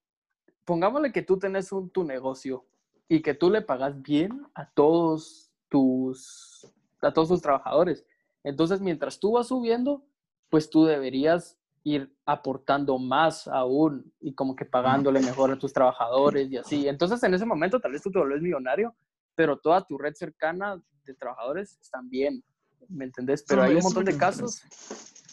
[0.66, 2.66] pongámosle que tú tenés un, tu negocio
[3.08, 6.68] y que tú le pagas bien a todos tus,
[7.02, 8.06] a todos tus trabajadores.
[8.44, 10.04] Entonces, mientras tú vas subiendo,
[10.50, 16.50] pues tú deberías ir aportando más aún y como que pagándole mejor a tus trabajadores
[16.52, 16.88] y así.
[16.88, 18.96] Entonces, en ese momento tal vez tú te vuelves millonario,
[19.36, 22.44] pero toda tu red cercana de trabajadores están bien,
[22.90, 23.44] ¿me entendés?
[23.48, 24.64] Pero hay un montón de casos,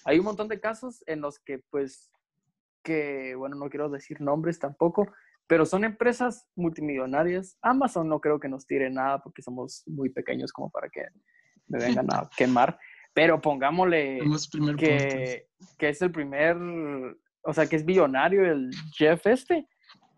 [0.05, 2.11] hay un montón de casos en los que pues
[2.83, 5.13] que, bueno, no quiero decir nombres tampoco,
[5.47, 7.59] pero son empresas multimillonarias.
[7.61, 11.03] Amazon no creo que nos tire nada porque somos muy pequeños como para que
[11.67, 12.79] me vengan a quemar,
[13.19, 14.21] pero pongámosle
[14.79, 16.57] que, que es el primer,
[17.43, 19.67] o sea, que es billonario el Jeff este,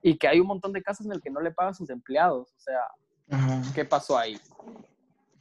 [0.03, 1.89] y que hay un montón de casos en el que no le paga a sus
[1.89, 2.53] empleados.
[2.55, 2.81] O sea,
[3.31, 3.63] Ajá.
[3.75, 4.39] ¿qué pasó ahí?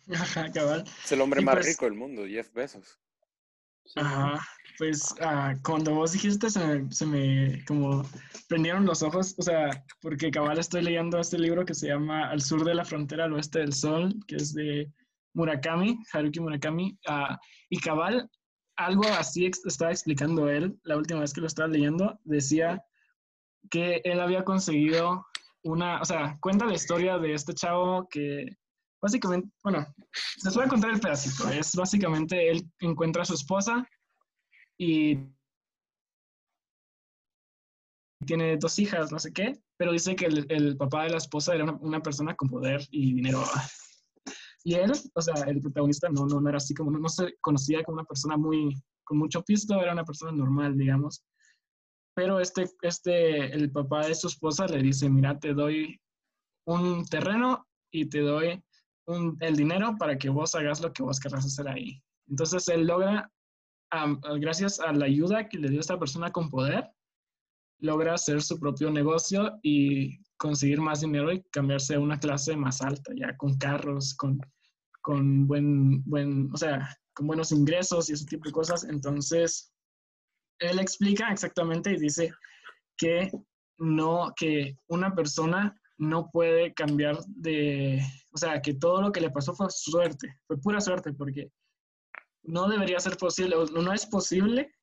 [0.09, 0.85] Ajá, cabal.
[1.03, 2.97] Es el hombre Y más pues- rico del mundo, Jeff Bezos.
[3.97, 4.39] Ajá,
[4.77, 8.05] pues ah, cuando vos dijiste se me, se me como
[8.47, 12.39] prendieron los ojos, o sea, porque cabal estoy leyendo este libro que se llama Al
[12.39, 14.89] sur de la frontera, al oeste del sol, que es de
[15.33, 17.37] Murakami, Haruki Murakami, ah,
[17.69, 18.29] y cabal,
[18.77, 22.83] algo así ex- estaba explicando él la última vez que lo estaba leyendo, decía
[23.69, 25.25] que él había conseguido
[25.63, 28.45] una, o sea, cuenta la historia de este chavo que
[29.01, 29.85] básicamente, bueno,
[30.43, 31.49] les voy a contar el pedacito.
[31.49, 33.85] Es básicamente él encuentra a su esposa
[34.77, 35.17] y
[38.25, 41.55] tiene dos hijas, no sé qué, pero dice que el, el papá de la esposa
[41.55, 43.43] era una, una persona con poder y dinero.
[44.69, 47.35] Y él, o sea, el protagonista no, no, no era así como, no, no se
[47.41, 51.25] conocía como una persona muy, con mucho pisto, era una persona normal, digamos.
[52.15, 55.99] Pero este, este, el papá de su esposa le dice, mira, te doy
[56.67, 58.63] un terreno y te doy
[59.07, 62.03] un- el dinero para que vos hagas lo que vos querrás hacer ahí.
[62.27, 63.27] Entonces él logra,
[63.89, 66.87] am, gracias a la ayuda que le dio esta persona con poder,
[67.79, 72.83] logra hacer su propio negocio y conseguir más dinero y cambiarse a una clase más
[72.83, 74.39] alta, ya con carros, con,
[75.09, 78.83] con buen, buen, o sea, con buenos ingresos y ese tipo de cosas.
[78.83, 79.73] Entonces,
[80.59, 82.31] él explica exactamente y dice
[82.95, 83.31] que
[83.79, 89.31] no, que una persona no puede cambiar de, o sea, que todo lo que le
[89.31, 91.51] pasó fue suerte, fue pura suerte, porque
[92.43, 94.75] no debería ser posible, no es posible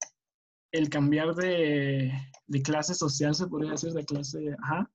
[0.73, 2.11] el cambiar de,
[2.49, 4.91] de clase social, se podría decir, de clase, ajá,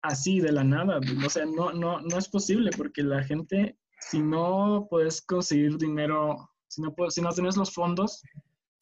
[0.00, 0.98] así de la nada.
[1.26, 6.50] O sea, no, no, no es posible porque la gente, si no puedes conseguir dinero,
[6.68, 8.22] si no, puedes, si no tienes los fondos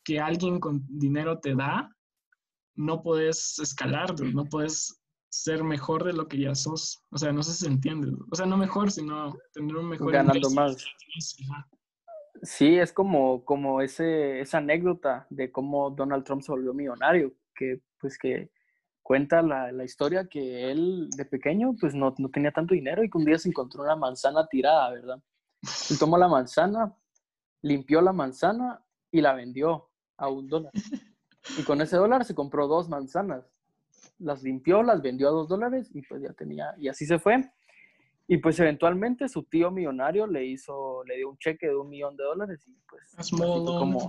[0.05, 1.89] que alguien con dinero te da,
[2.75, 7.05] no puedes escalar, dude, no puedes ser mejor de lo que ya sos.
[7.11, 8.09] O sea, no sé si se entiende.
[8.09, 8.25] dude.
[8.31, 10.77] O sea, no mejor, sino tener un mejor Ganando más.
[12.43, 17.81] Sí, es como, como ese, esa anécdota de cómo Donald Trump se volvió millonario, que
[18.01, 18.51] pues que
[19.03, 23.11] cuenta la, la historia que él de pequeño pues no, no tenía tanto dinero y
[23.11, 25.23] que un día se encontró una manzana tirada, ¿verdad?
[25.91, 26.97] Y tomó la manzana,
[27.63, 30.73] limpió la manzana y la vendió a un dólar.
[31.59, 33.45] Y con ese dólar se compró dos manzanas.
[34.19, 37.51] Las limpió, las vendió a dos dólares y pues ya tenía, y así se fue.
[38.29, 42.17] Y pues eventualmente su tío millonario le hizo, le dio un cheque de un millón
[42.17, 44.09] de dólares y pues así fue como.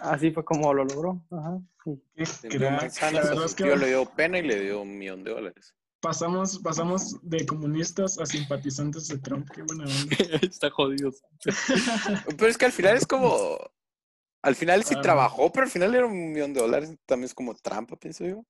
[0.00, 1.20] Así fue como lo logró.
[1.30, 2.48] Ajá, sí.
[2.48, 3.12] Crack.
[3.12, 5.74] La es que le dio pena y le dio un millón de dólares.
[6.00, 9.48] pasamos, pasamos de comunistas a simpatizantes de Trump.
[9.54, 10.16] Qué buena onda.
[10.42, 11.10] Está jodido.
[12.36, 13.56] Pero es que al final es como.
[14.42, 15.00] Al final sí Ah.
[15.00, 16.94] trabajó, pero al final era un millón de dólares.
[17.04, 18.44] También es como trampa, pienso yo.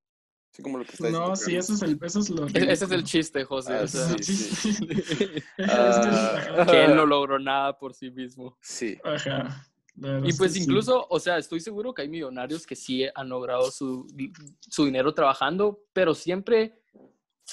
[0.53, 1.29] Así como lo que está diciendo.
[1.31, 3.73] No, sí, eso es, el, eso es lo E-, Ese es el chiste, José.
[3.75, 4.77] Ah, o sea, sí, sí.
[5.57, 6.65] Es Ah.
[6.67, 8.59] que- que él no logró nada por sí mismo.
[8.61, 8.99] Sí.
[9.05, 9.67] Ajá.
[10.25, 10.63] Y es pues sí.
[10.63, 14.07] incluso, o sea, estoy seguro que hay millonarios que sí han logrado su,
[14.61, 16.83] su dinero trabajando, pero siempre,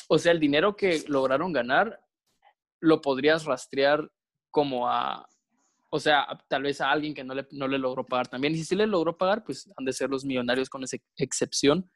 [0.08, 2.02] o sea, el dinero que lograron ganar
[2.80, 4.12] lo podrías rastrear
[4.52, 5.28] como a,
[5.90, 8.54] o sea, a- tal vez a alguien que no le, no le logró pagar también.
[8.54, 11.90] Y si sí le logró pagar, pues han de ser los millonarios con esa excepción.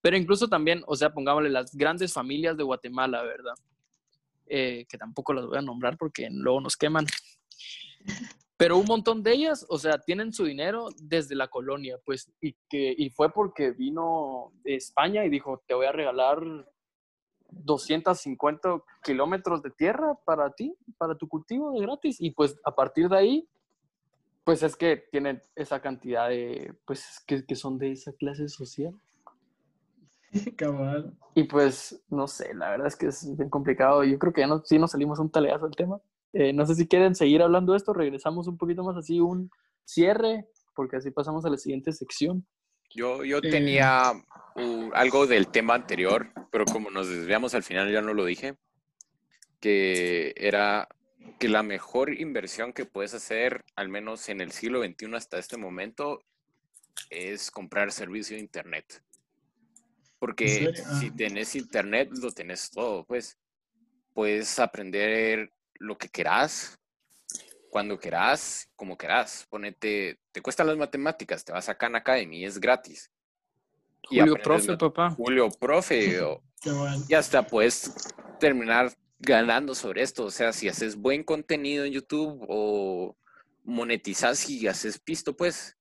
[0.00, 3.54] Pero incluso también, o sea, pongámosle las grandes familias de Guatemala, ¿verdad?
[4.46, 7.04] Eh, que tampoco las voy a nombrar porque luego nos queman.
[8.58, 12.54] Pero un montón de ellas, o sea, tienen su dinero desde la colonia, pues, y,
[12.68, 16.40] que, y fue porque vino de España y dijo, te voy a regalar
[17.50, 22.20] 250 kilómetros de tierra para ti, para tu cultivo de gratis.
[22.20, 23.48] Y pues a partir de ahí,
[24.42, 28.92] pues es que tienen esa cantidad de, pues que, que son de esa clase social.
[30.56, 31.16] Cabal.
[31.36, 34.02] Y pues, no sé, la verdad es que es bien complicado.
[34.02, 36.00] Yo creo que ya no, sí nos salimos un taleazo del tema.
[36.32, 39.50] Eh, no sé si quieren seguir hablando de esto, regresamos un poquito más así, un
[39.84, 42.46] cierre, porque así pasamos a la siguiente sección.
[42.90, 43.50] Yo, yo Eh.
[43.50, 44.12] tenía
[44.56, 48.56] uh, algo del tema anterior, pero como nos desviamos al final ya no lo dije,
[49.60, 50.88] que era
[51.38, 55.56] que la mejor inversión que puedes hacer, al menos en el siglo XXI hasta este
[55.56, 56.20] momento,
[57.10, 59.02] es comprar servicio de Internet.
[60.18, 61.14] Porque si Ah.
[61.16, 63.38] tenés Internet, lo tenés todo, pues.
[64.14, 66.78] Puedes aprender lo que querás,
[67.70, 69.46] cuando querás, como querás.
[69.48, 73.10] Ponete, te cuestan las matemáticas, te vas a Khan Academy, es gratis.
[74.10, 75.10] Y Julio Profe, papá.
[75.10, 77.04] Julio Profe, o- Cabal.
[77.08, 77.92] y hasta puedes
[78.40, 80.24] terminar ganando sobre esto.
[80.24, 83.16] O sea, si haces buen contenido en YouTube o
[83.64, 85.76] monetizas y haces pisto, pues.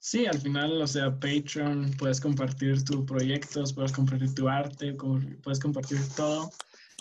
[0.00, 4.94] Sí, al final, o sea, Patreon, puedes compartir tus proyectos, puedes compartir tu arte,
[5.42, 6.50] puedes compartir todo.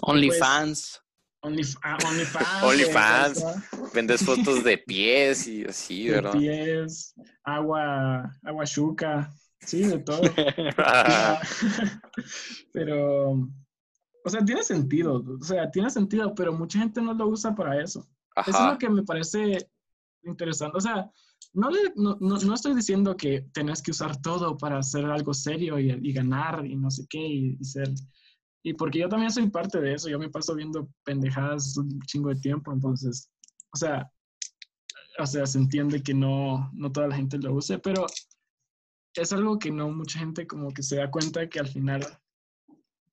[0.02, 1.02] OnlyFans.
[1.48, 2.64] Only, ah, OnlyFans.
[2.64, 3.38] OnlyFans.
[3.38, 3.56] eso,
[3.94, 6.34] Vendes fotos de pies y así, de ¿verdad?
[6.34, 10.22] pies, agua, agua chuca, sí, de todo.
[10.78, 11.40] Ah,
[12.74, 17.56] pero, o sea, tiene sentido, o sea, tiene sentido, pero mucha gente no lo usa
[17.56, 18.08] para eso.
[18.36, 18.72] Eso es Ajá.
[18.74, 19.70] lo que me parece
[20.24, 20.78] interesante.
[20.78, 21.10] O sea,
[21.54, 25.34] no, le- no, no, no estoy diciendo que tenés que usar todo para hacer algo
[25.34, 27.90] serio y, y ganar y no sé qué y, y ser...
[28.68, 32.28] Y porque yo también soy parte de eso, yo me paso viendo pendejadas un chingo
[32.28, 33.32] de tiempo, entonces,
[33.74, 34.12] o sea,
[35.20, 38.06] o sea, se entiende que no, no toda la gente lo use, pero
[39.14, 42.06] es algo que no mucha gente como que se da cuenta que al final,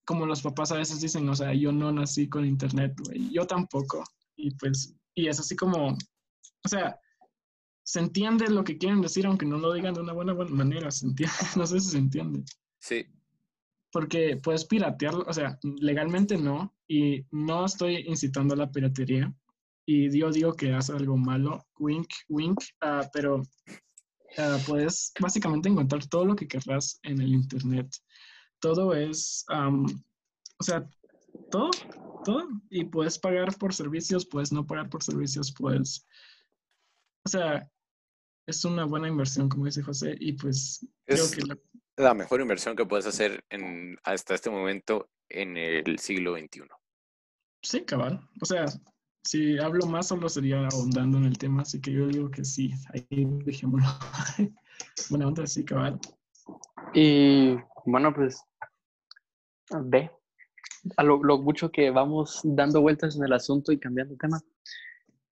[0.04, 3.46] como los papás a veces dicen, o sea, yo no nací con internet, güey, yo
[3.46, 4.02] tampoco.
[4.34, 5.90] Y pues, y es así como,
[6.64, 6.98] o sea,
[7.84, 11.06] se entiende lo que quieren decir, aunque no lo digan de una buena manera, se
[11.06, 12.42] entiende, no sé si se entiende.
[12.80, 13.06] Sí.
[13.94, 19.32] Porque puedes piratearlo, o sea, legalmente no, y no estoy incitando a la piratería,
[19.86, 23.40] y yo digo que hace algo malo, wink, wink, ah, pero
[24.36, 27.86] ah, puedes básicamente encontrar todo lo que querrás en el Internet.
[28.58, 29.86] Todo es, am,
[30.58, 30.90] o sea,
[31.52, 31.70] todo,
[32.24, 36.04] todo, y puedes pagar por servicios, puedes no pagar por servicios, puedes,
[37.24, 37.70] o sea,
[38.48, 41.58] es una buena inversión, como dice José, y pues creo que la-
[41.96, 46.62] la mejor inversión que puedes hacer en, hasta este momento en el siglo XXI.
[47.62, 48.20] Sí, cabal.
[48.40, 48.66] O sea,
[49.22, 52.72] si hablo más, solo sería ahondando en el tema, así que yo digo que sí,
[52.92, 53.06] ahí
[53.44, 53.86] dejémoslo.
[55.10, 55.98] Buena onda, sí, cabal.
[56.92, 58.44] Y bueno, pues
[59.84, 60.10] ve
[60.96, 64.40] a lo, lo mucho que vamos dando vueltas en el asunto y cambiando tema.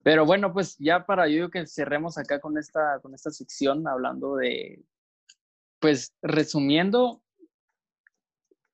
[0.03, 3.87] Pero bueno, pues ya para yo digo que cerremos acá con esta, con esta sección
[3.87, 4.83] hablando de,
[5.83, 7.21] pues resumiendo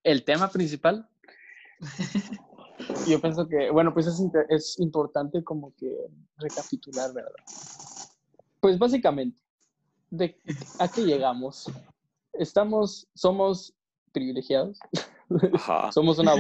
[0.05, 1.09] el tema principal.
[3.09, 5.91] Yo pienso que, bueno, pues es, importante como que
[6.37, 7.33] recapitular, ¿verdad?
[8.61, 9.41] Pues básicamente,
[10.11, 10.39] ¿de
[10.79, 11.73] a qué llegamos?
[12.35, 13.75] Estamos, somos
[14.13, 14.79] privilegiados,
[15.55, 15.91] Ajá.
[15.93, 16.35] somos una,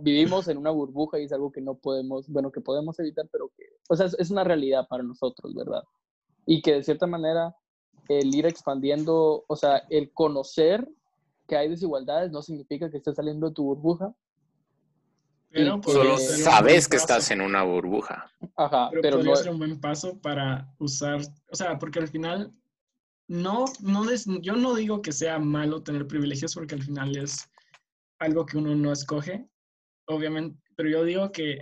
[0.00, 3.50] vivimos en una burbuja y es algo que no podemos, bueno, que podemos evitar, pero
[3.56, 5.82] que, o sea, es una realidad para nosotros, ¿verdad?
[6.46, 7.54] Y que de cierta manera
[8.08, 10.88] el ir expandiendo, o sea, el conocer
[11.46, 14.14] que hay desigualdades no significa que estés saliendo de tu burbuja.
[15.50, 18.30] Pero podría Solo sabes que estás en una burbuja.
[18.56, 22.08] Ajá, Pero, pero, podría no, ser un buen paso para usar, o sea, porque al
[22.08, 22.52] final,
[23.28, 27.48] no, no des- yo no digo que sea malo tener privilegios porque al final es
[28.18, 29.48] algo que uno no escoge,
[30.06, 31.58] obviamente, pero yo digo que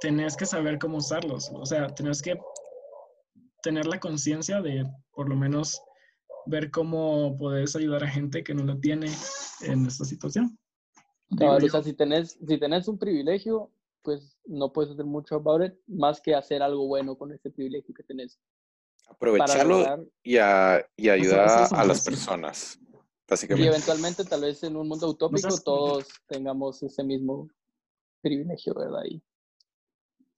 [0.00, 2.38] tenés que saber cómo usarlos, o sea, tenés que
[3.62, 5.80] tener la conciencia de por lo menos
[6.46, 9.08] ver cómo puedes ayudar a gente que no lo tiene
[9.62, 10.58] en esta situación.
[11.38, 13.70] cabal, o sea, si tenés, si tenés un privilegio,
[14.02, 17.94] pues no puedes hacer mucho about it, más que hacer algo bueno con ese privilegio
[17.94, 18.38] que tenés.
[19.08, 22.96] Aprovecharlo lograr, y, a- y ayudar eso a, es a las personas, y
[23.28, 23.68] básicamente.
[23.68, 27.48] eventualmente, tal vez en un mundo utópico, seas- todos tengamos ese mismo
[28.20, 29.02] privilegio, ¿verdad?
[29.04, 29.22] Y,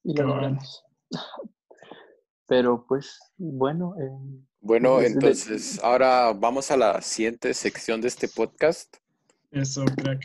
[0.04, 0.34] y lo Cabal.
[0.34, 0.84] logremos.
[2.46, 8.96] Pero pues, bueno, eh, Bueno, entonces ahora vamos a la siguiente sección de este podcast,
[9.50, 10.24] Eso, crack.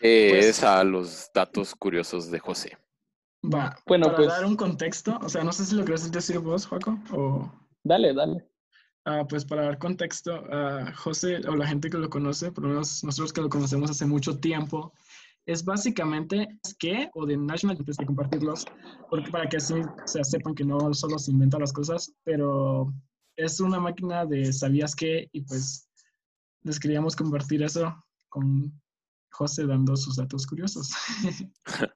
[0.00, 2.76] que Pues- es a los datos curiosos de José.
[3.42, 6.38] Va, Bueno, para pues- dar un contexto, o sea, no sé si lo quieres decir
[6.40, 7.50] vos, Joaco, o...
[7.82, 8.46] dale, dale.
[9.06, 12.68] Ah, pues para dar contexto, a José o la gente que lo conoce, por lo
[12.70, 14.92] menos nosotros que lo conocemos hace mucho tiempo,
[15.46, 16.46] es básicamente
[16.78, 18.66] que, o de National, de compartirlos,
[19.08, 19.74] porque para que así
[20.04, 22.92] se sepan que no solo se inventan las cosas, pero
[23.44, 25.88] es una máquina de sabías qué y pues
[26.62, 28.72] les queríamos compartir eso con
[29.30, 30.90] José dando sus datos curiosos.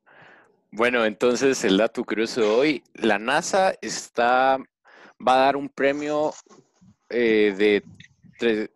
[0.72, 4.59] bueno, entonces el dato curioso de hoy, la NASA está,
[5.26, 6.32] va a dar un premio
[7.11, 7.82] eh,
[8.40, 8.70] de,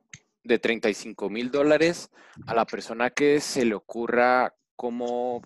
[0.44, 2.10] de 35 mil dólares
[2.46, 5.42] a la persona que se le ocurra cómo,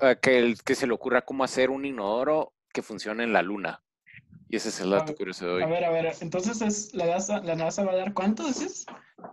[0.00, 3.83] eh, que, que se le ocurra cómo hacer un inodoro que funcione en la luna.
[4.54, 5.62] Y ese es el dato curioso de hoy.
[5.64, 8.86] A ver, a ver, entonces es, la, NASA, la NASA va a dar cuánto dices?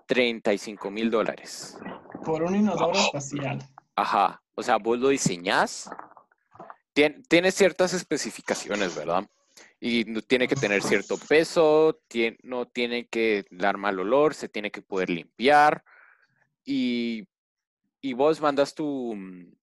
[0.08, 1.78] 35 mil dólares.
[2.26, 3.60] Por un inodoro espacial.
[3.96, 5.92] Ajá, o sea, vos lo diseñás,
[6.96, 9.30] tiene, ciertas especificaciones, ¿verdad?
[9.80, 12.00] Y tiene que tener cierto peso,
[12.42, 15.84] no tiene que dar mal olor, se tiene que poder limpiar.
[16.66, 17.28] Y,
[18.16, 19.16] vos mandas tu,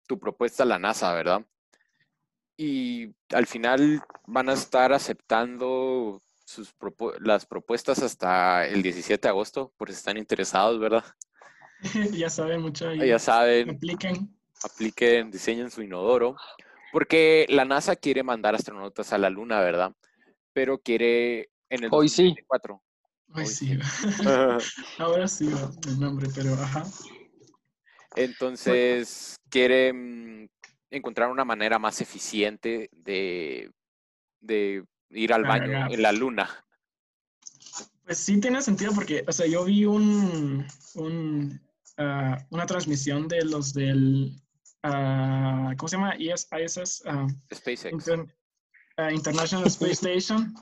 [0.07, 1.47] tu propuesta a la NASA, ¿verdad?
[2.57, 6.75] Y al final van a estar aceptando sus
[7.21, 11.05] las propuestas hasta el 17 de agosto, por si están interesados, ¿verdad?
[12.13, 12.95] ya saben mucho.
[12.95, 13.71] Ya saben.
[13.71, 14.35] Apliquen.
[14.63, 16.37] Apliquen, diseñen su inodoro.
[16.93, 19.93] Porque la NASA quiere mandar astronautas a la Luna, ¿verdad?
[20.53, 22.35] Pero quiere en el Hoy sí.
[23.35, 23.79] Hoy, sí.
[24.99, 25.51] Ahora sí
[25.89, 26.85] el nombre, pero ajá.
[28.15, 30.49] Entonces, quiere mm,
[30.91, 33.71] encontrar una manera más eficiente de,
[34.41, 36.49] de ir al baño en la luna.
[38.05, 41.61] Pues sí tiene sentido porque, o sea, yo vi un, un
[41.99, 44.33] ah, una transmisión de los del,
[44.85, 46.15] uh, ¿cómo se llama?
[46.17, 47.03] ISS.
[47.07, 48.09] Ah, SpaceX.
[49.13, 50.55] International Space Station,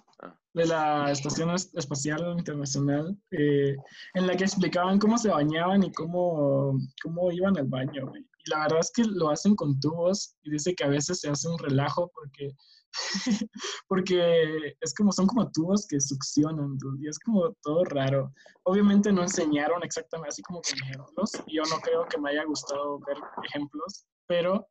[0.55, 3.77] de la Estación Espacial Internacional, eh,
[4.15, 8.13] en la que explicaban cómo se bañaban y cómo, cómo iban al baño.
[8.45, 11.31] Y la verdad es que lo hacen con tubos y dice que a veces se
[11.31, 12.55] hace un relajo porque,
[13.89, 18.33] porque es como, son como tubos que succionan y es como todo raro.
[18.65, 22.45] Obviamente no enseñaron exactamente así como con ejemplos y yo no creo que me haya
[22.45, 24.67] gustado ver ejemplos, pero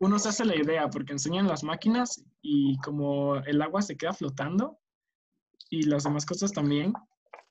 [0.00, 4.12] uno se hace la idea porque enseñan las máquinas y como el agua se queda
[4.12, 4.78] flotando
[5.70, 6.92] y las demás cosas también,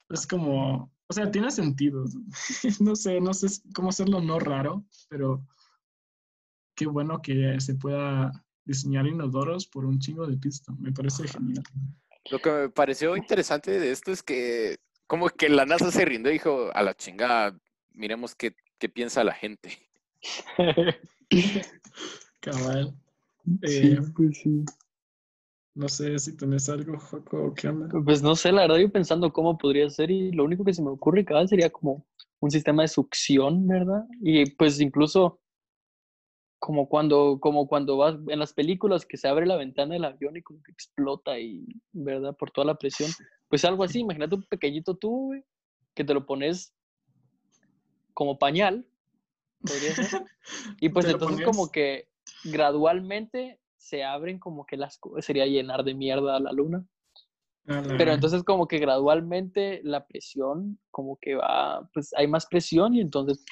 [0.09, 2.05] es como, o sea, tiene sentido.
[2.79, 5.45] no sé, no sé cómo hacerlo no raro, pero
[6.75, 8.31] qué bueno que se pueda
[8.65, 10.73] diseñar inodoros por un chingo de pista.
[10.79, 11.63] Me parece genial.
[12.31, 16.31] Lo que me pareció interesante de esto es que como que la NASA se rindió
[16.31, 17.57] y dijo, a la chingada,
[17.91, 19.77] miremos qué, qué piensa la gente.
[22.39, 22.95] Cabal.
[23.61, 24.63] Eh, pues sí.
[25.75, 27.89] No sé si tenés algo, Joco, ¿qué onda?
[28.05, 30.83] Pues no sé, la verdad yo pensando cómo podría ser y lo único que se
[30.83, 32.05] me ocurre cabal sería como
[32.39, 34.05] un sistema de succión, ¿verdad?
[34.21, 35.39] Y pues incluso
[36.63, 40.37] como cuando, como cuando vas en las películas que se abre la ventana del avión
[40.37, 42.37] y como que explota y, ¿verdad?
[42.37, 43.11] Por toda la presión.
[43.49, 45.33] Pues algo así, imagínate un pequeñito tubo,
[45.93, 46.73] que te lo pones
[48.13, 48.87] como pañal,
[49.59, 50.23] podría ser.
[50.79, 52.07] Y pues entonces como que
[52.45, 56.87] gradualmente se abren como que las sería llenar de mierda a la luna.
[57.65, 63.01] Pero entonces como que gradualmente la presión como que va, pues hay más presión y
[63.01, 63.43] entonces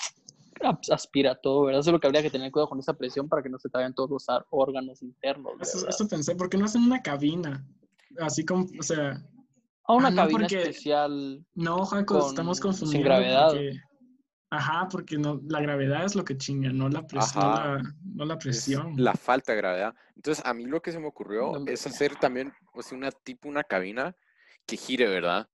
[0.92, 1.82] aspira todo, ¿verdad?
[1.82, 3.70] Eso es lo que habría que tener cuidado con esa presión para que no se
[3.70, 5.54] te vayan todos los órganos internos.
[5.62, 7.66] Eso, pensé, ¿por qué no hacen una cabina?
[8.20, 9.22] Así como, o sea...
[9.86, 11.44] A una ah, cabina especial.
[11.56, 12.92] No, Jaco, estamos confundiendo.
[12.92, 13.54] Sin gravedad.
[14.52, 18.94] ajá, porque no, la gravedad es lo que chinga, no la, presión, no la, presión.
[18.96, 19.96] la falta de gravedad.
[20.16, 23.50] Entonces, a mí lo que se me ocurrió es hacer también, o sea, una tipo,
[23.50, 24.16] una cabina
[24.68, 25.50] que gire, ¿verdad?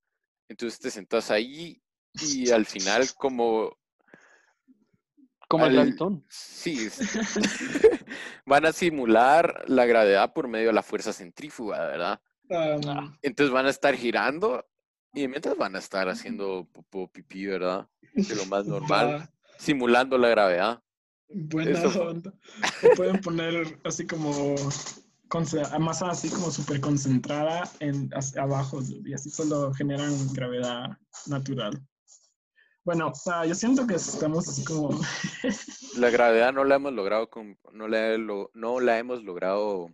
[0.48, 1.82] Entonces te sentas ahí
[2.14, 3.76] y al final como
[5.48, 6.24] como el gravitón.
[6.28, 6.88] Sí.
[8.46, 12.20] van a simular la gravedad por medio de la fuerza centrífuga, ¿verdad?
[12.50, 13.16] Ah.
[13.22, 14.64] Entonces van a estar girando
[15.14, 17.88] y mientras van a estar haciendo popó, pipí, ¿verdad?
[18.12, 19.28] De lo más normal,
[19.58, 20.82] simulando la gravedad.
[21.30, 22.32] Buena onda.
[22.96, 24.54] pueden poner así como
[25.78, 30.96] masa así como súper concentrada en abajo y así solo generan gravedad
[31.26, 31.82] natural.
[32.88, 33.12] Bueno,
[33.46, 34.98] yo siento que estamos así como...
[35.98, 37.28] la gravedad no la hemos logrado,
[37.70, 39.90] no, la, no la hemos logrado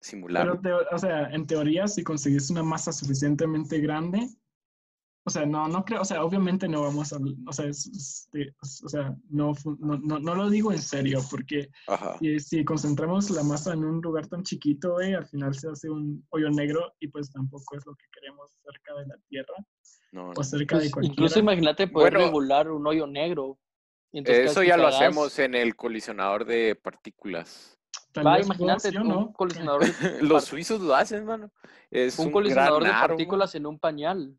[0.00, 0.56] simular.
[0.62, 4.28] Pero, o sea, en teoría, si conseguís una masa suficientemente grande,
[5.26, 9.16] o sea, no, no creo, o sea, obviamente no vamos a, o sea, o sea
[9.28, 11.68] no, no, no, lo digo en serio, porque
[12.38, 16.24] si, concentramos la masa en un lugar tan chiquito, eh, al final se hace un
[16.30, 19.54] hoyo negro y pues tampoco es lo que queremos cerca de la Tierra.
[20.12, 21.12] No, o cerca de pues, cualquiera.
[21.12, 23.58] Incluso imagínate poder regular un hoyo negro
[24.18, 27.78] entonces Eso ya lo hacemos en el colisionador de partículas.
[28.16, 29.32] Va, imagínate ¿sí o un no?
[29.34, 31.50] colisionador de, Los suizos lo hacen, mano.
[31.90, 34.34] Es un un, colisionador de partículas en un pañal.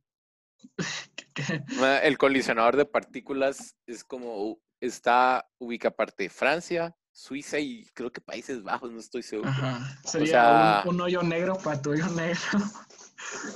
[2.03, 8.21] El colisionador de partículas es como está ubica parte de Francia, Suiza y creo que
[8.21, 9.49] Países Bajos, no estoy seguro.
[9.49, 9.99] Ajá.
[10.03, 12.37] Sería sea- un, un hoyo negro para tu hoyo negro.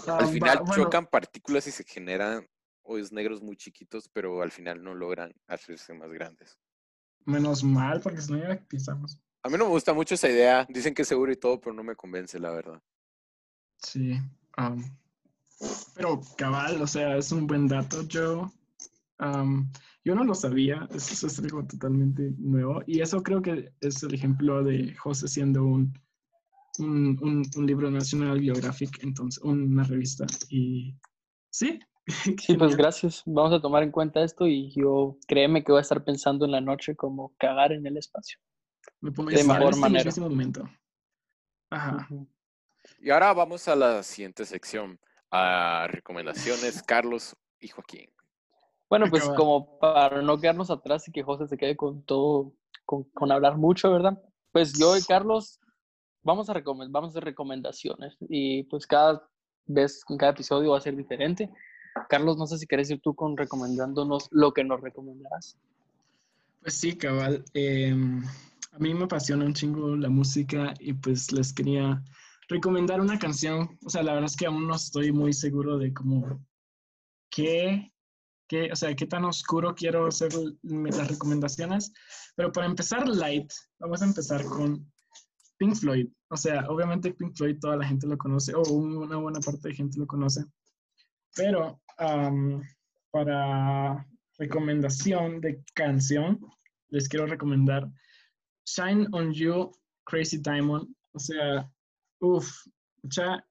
[0.08, 2.45] Ah, Al va- final bueno, chocan partículas y se generan
[2.82, 6.58] hoyos negros muy chiquitos, pero al final no logran hacerse más grandes.
[7.26, 9.20] Menos mal, porque si no ya pisamos.
[9.43, 10.66] A mí no me gusta mucho esa idea.
[10.68, 12.82] Dicen que es seguro y todo, pero no me convence, la verdad.
[13.78, 14.20] Sí.
[14.58, 14.84] am,
[15.95, 18.51] pero cabal, o sea, es un buen dato, yo.
[20.03, 22.82] yo no lo sabía, eso, eso es algo totalmente nuevo.
[22.88, 25.93] Y eso creo que es el ejemplo de José siendo un,
[26.80, 30.26] un, un- un libro nacional biográfico, entonces, una revista.
[30.49, 30.95] Y
[31.49, 31.80] sí.
[32.41, 33.22] Sí, pues gracias.
[33.28, 36.51] Vamos a tomar en cuenta esto y yo créeme que voy a estar pensando en
[36.51, 38.39] la noche como cagar en el espacio.
[39.01, 39.99] Me pongo de en mejor manera.
[39.99, 40.68] mismísimo momento.
[41.70, 42.09] Ajá.
[42.99, 44.99] Y ahora vamos a la siguiente sección,
[45.32, 48.10] a recomendaciones, Carlos y Joaquín.
[48.90, 52.54] Bueno, pues como para no quedarnos atrás y que José se quede con todo,
[52.86, 54.22] con, con hablar mucho, ¿verdad?
[54.52, 55.60] Pues yo y Carlos
[56.24, 59.26] vamos a, recome- vamos a hacer recomendaciones y pues cada
[59.66, 61.50] vez, en cada episodio va a ser diferente.
[62.10, 65.58] Carlos, no sé si quieres ir tú con recomendándonos lo que nos recomendarás.
[66.62, 67.46] Pues sí, cabal.
[67.54, 68.24] em,
[68.74, 72.04] a mí me apasiona un chingo la música y pues les quería
[72.52, 73.80] recomendar una canción.
[73.86, 76.45] O sea, la verdad es que aún no estoy muy seguro de cómo
[77.32, 77.91] qué,
[78.47, 80.32] qué, o sea, qué tan oscuro quiero hacer
[80.62, 81.93] las recomendaciones.
[82.36, 84.91] Pero para empezar light, vamos a empezar con
[85.58, 86.10] Pink Floyd.
[86.30, 89.76] O sea, obviamente Pink Floyd toda la gente lo conoce, o una buena parte de
[89.76, 90.43] gente lo conoce.
[91.36, 92.62] Pero am,
[93.12, 94.06] para
[94.38, 96.39] recomendación de canción,
[96.89, 97.89] les quiero recomendar
[98.66, 99.72] Shine on You,
[100.04, 100.93] Crazy Diamond.
[101.14, 101.70] O sea,
[102.22, 102.50] uff,
[103.04, 103.44] ya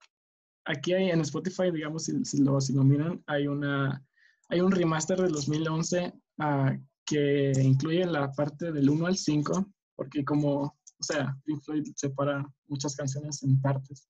[0.65, 4.03] aquí hay en Spotify, digamos, si, si lo, si lo miran, hay, una,
[4.49, 9.67] hay un remaster del 2011 ah, que incluye la parte del 1 al 5,
[9.97, 14.09] porque como, o sea, Pink Floyd separa muchas canciones en partes.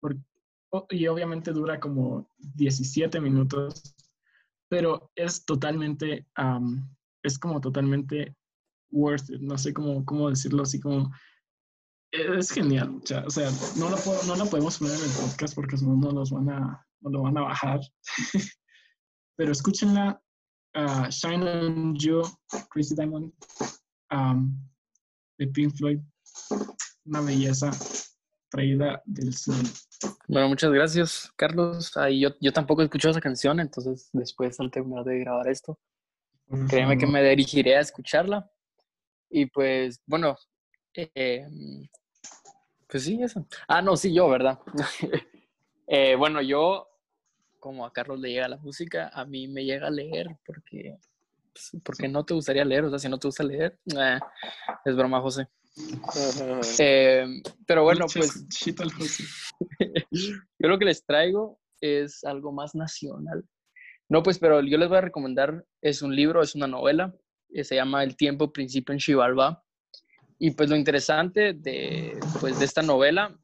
[0.00, 0.18] Por-
[0.70, 3.94] o- y obviamente dura como 17 minutos,
[4.68, 8.36] pero es totalmente, am, es como totalmente
[8.90, 11.10] worth it, no sé cómo, cómo decirlo así como,
[12.12, 13.48] es genial, o sea,
[13.78, 16.50] no lo, puedo- no lo podemos poner en el podcast porque no, no nos van
[16.50, 17.80] a, no lo van a bajar,
[19.36, 20.22] pero escúchenla,
[20.74, 22.22] ah, Shine on You,
[22.70, 23.32] Crazy Diamond,
[24.10, 24.58] am,
[25.38, 26.00] de Pink Floyd,
[27.06, 27.70] una belleza
[28.50, 29.68] traída del cine.
[30.28, 31.96] Bueno, muchas gracias, Carlos.
[31.96, 35.78] Ahí yo, yo tampoco he escuchado esa canción, entonces después al terminar de grabar esto,
[36.68, 38.50] créeme que me dirigiré a escucharla.
[39.30, 40.36] Y pues, bueno,
[40.94, 41.46] eh,
[42.92, 43.46] pues sí, eso.
[43.66, 44.60] Ah, no, sí, yo, ¿verdad?
[45.94, 46.88] Eh, bueno, yo,
[47.58, 50.96] como a Carlos le llega la música, a mí me llega a leer, porque,
[51.52, 54.18] pues, porque no te gustaría leer, o sea, si no te gusta leer, eh,
[54.86, 55.48] es broma, José.
[56.78, 57.26] Eh,
[57.66, 58.46] pero bueno, pues
[60.58, 63.44] yo lo que les traigo es algo más nacional.
[64.08, 67.14] No, pues, pero yo les voy a recomendar, es un libro, es una novela,
[67.50, 69.62] eh, se llama El tiempo principio en Xibalbá.
[70.44, 73.38] Y pues lo interesante de, pues, de esta novela,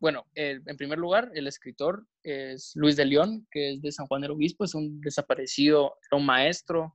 [0.00, 4.22] bueno, en primer lugar, el escritor es Luis de León, que es de San Juan
[4.22, 6.94] del Obispo, es un desaparecido, un maestro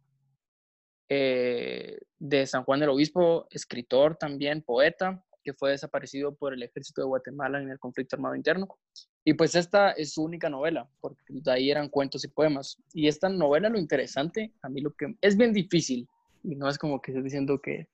[1.08, 7.02] eh, de San Juan del Obispo, escritor también, poeta, que fue desaparecido por el ejército
[7.02, 8.80] de Guatemala en el conflicto armado interno.
[9.24, 12.82] Y pues esta es su única novela, porque de ahí eran cuentos y poemas.
[12.92, 16.08] Y esta novela, lo interesante, a mí lo que es bien difícil,
[16.42, 17.93] y no es como que estés diciendo que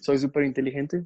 [0.00, 1.04] soy súper inteligente,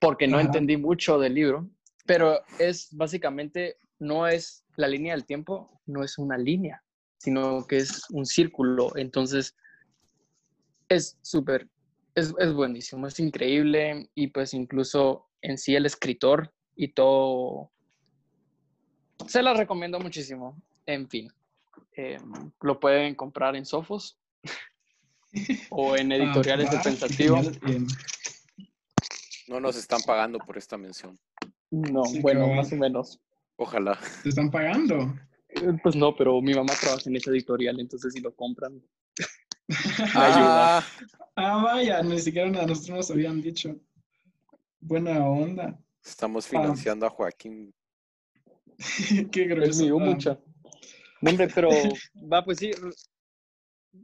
[0.00, 0.46] porque no Ajá.
[0.46, 1.68] entendí mucho del libro,
[2.06, 6.82] pero es básicamente, no es la línea del tiempo, no es una línea,
[7.18, 8.96] sino que es un círculo.
[8.96, 9.56] Entonces,
[10.88, 11.68] es súper,
[12.14, 17.70] es, es buenísimo, es increíble y pues incluso en sí el escritor y todo,
[19.26, 20.60] se la recomiendo muchísimo.
[20.86, 21.32] En fin,
[21.96, 22.18] eh,
[22.60, 24.18] lo pueden comprar en Sofos
[25.70, 27.40] o en editoriales Ah, de Pensativo.
[29.48, 31.18] No nos están pagando por esta mención.
[31.70, 33.20] No, Sí, bueno, más o menos.
[33.56, 33.98] Ojalá.
[34.22, 35.14] ¿Te están pagando?
[35.48, 38.80] Eh, Pues no, pero mi mamá trabaja en esa editorial, entonces si lo compran.
[40.14, 40.84] Ah,
[41.36, 43.74] Ah, vaya, ni siquiera a nosotros nos habían dicho.
[44.80, 45.78] Buena onda.
[46.04, 47.74] estamos financiando a Joaquín.
[49.32, 49.82] Qué Es grueso.
[49.82, 50.38] mío, Ah, mucha.
[51.22, 51.70] Hombre, pero
[52.30, 52.70] va, pues sí.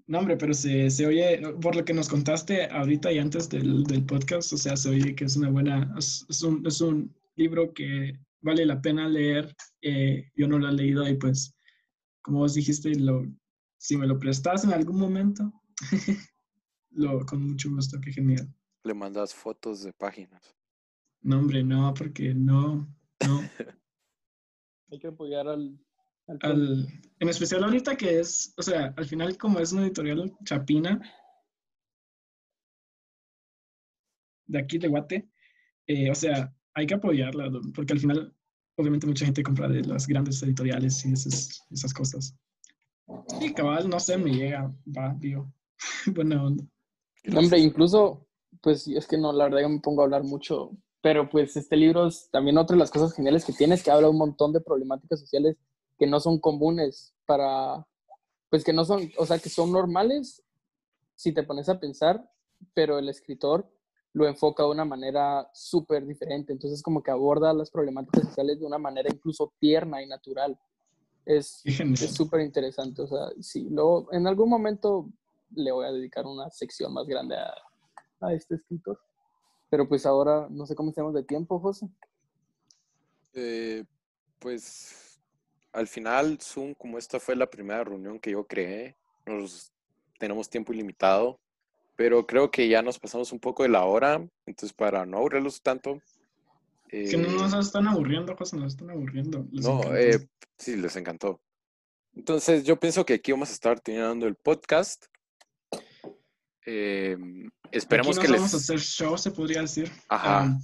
[0.06, 3.84] No, hombre, pero se, se oye, por lo que nos contaste ahorita y antes del,
[3.84, 7.14] del podcast, o sea, se oye que es una buena, es, es un, es un
[7.36, 9.54] libro que vale la pena leer.
[9.82, 11.54] eh, yo no lo he leído y pues,
[12.22, 13.24] como vos dijiste, lo,
[13.78, 15.52] si me lo prestas en algún momento,
[16.90, 18.52] lo, con mucho gusto, qué genial.
[18.84, 20.54] Le mandas fotos de páginas.
[21.22, 22.88] No, hombre, no, porque no,
[23.26, 23.40] no.
[24.90, 25.78] Hay que apoyar al...
[26.40, 26.88] al
[27.20, 31.00] en especial ahorita que es, o sea, al final como es una editorial chapina
[34.46, 35.28] de aquí de Guate,
[35.86, 37.60] eh, o sea, hay que apoyarla, ¿no?
[37.74, 38.34] porque al final
[38.76, 42.34] obviamente mucha gente compra de las grandes editoriales y esas, esas cosas.
[43.40, 45.52] Y cabal, no sé, me llega, va, digo,
[46.06, 46.64] buena onda.
[47.36, 48.26] Hombre, incluso,
[48.62, 50.70] pues es que no, la verdad yo me pongo a hablar mucho,
[51.02, 53.90] pero pues este libro es también otra de las cosas geniales que tiene es que
[53.90, 55.58] habla un montón de problemáticas sociales
[56.00, 57.86] que no son comunes para,
[58.48, 60.42] pues que no son, o sea, que son normales
[61.14, 62.26] si te pones a pensar,
[62.72, 63.70] pero el escritor
[64.14, 68.66] lo enfoca de una manera súper diferente, entonces como que aborda las problemáticas sociales de
[68.66, 70.58] una manera incluso tierna y natural.
[71.26, 71.62] Es
[72.16, 75.10] súper interesante, o sea, sí, luego en algún momento
[75.50, 77.52] le voy a dedicar una sección más grande a,
[78.20, 78.98] a este escritor.
[79.68, 81.90] Pero pues ahora no sé cómo estamos de tiempo, José.
[83.34, 83.84] Eh,
[84.38, 85.09] pues
[85.72, 88.96] al final, Zoom, como esta fue la primera reunión que yo creé,
[89.26, 89.72] nos
[90.18, 91.40] tenemos tiempo ilimitado,
[91.96, 95.62] pero creo que ya nos pasamos un poco de la hora, entonces para no aburrirlos
[95.62, 96.00] tanto.
[96.88, 99.46] Que no eh, nos están aburriendo, José, nos están aburriendo.
[99.52, 101.40] Les No, eh, sí, les encantó.
[102.14, 105.06] Entonces, yo pienso que aquí vamos a estar terminando el podcast.
[106.66, 107.16] Eh,
[107.70, 108.40] esperemos Aquí que nos les...
[108.40, 109.90] vamos a hacer show, se podría decir.
[110.08, 110.42] Ajá.
[110.44, 110.58] Ah,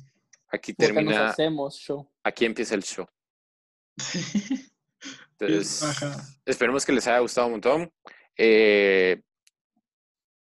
[0.49, 2.09] Aquí nos termina, hacemos show.
[2.23, 3.07] aquí empieza el show.
[5.39, 6.17] Entonces, Ajá.
[6.45, 7.93] esperemos que les haya gustado un montón.
[8.37, 9.21] Eh,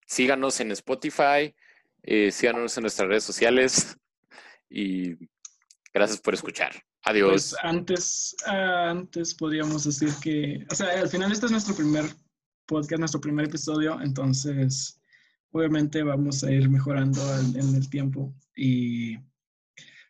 [0.05, 1.55] síganos en Spotify,
[2.03, 3.97] eh, síganos en nuestras redes sociales
[4.69, 5.15] y
[5.93, 6.71] gracias por escuchar.
[7.03, 7.29] Adiós.
[7.31, 12.05] Pues antes, ah, antes podríamos decir que, o sea, al final este es nuestro primer
[12.65, 14.99] podcast, nuestro primer episodio, entonces
[15.51, 18.33] obviamente vamos a ir mejorando en, en el tiempo.
[18.55, 19.17] Y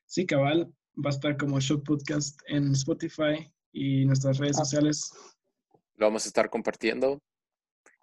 [0.06, 4.66] sí, cabal, va a estar como Show Podcast en Spotify y nuestras redes Ah.
[4.66, 5.12] sociales.
[5.96, 7.20] Lo vamos a estar compartiendo.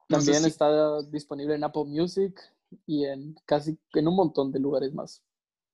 [0.09, 2.41] No sé También si- está disponible en Apple Music
[2.87, 5.23] y en casi en un montón de lugares más.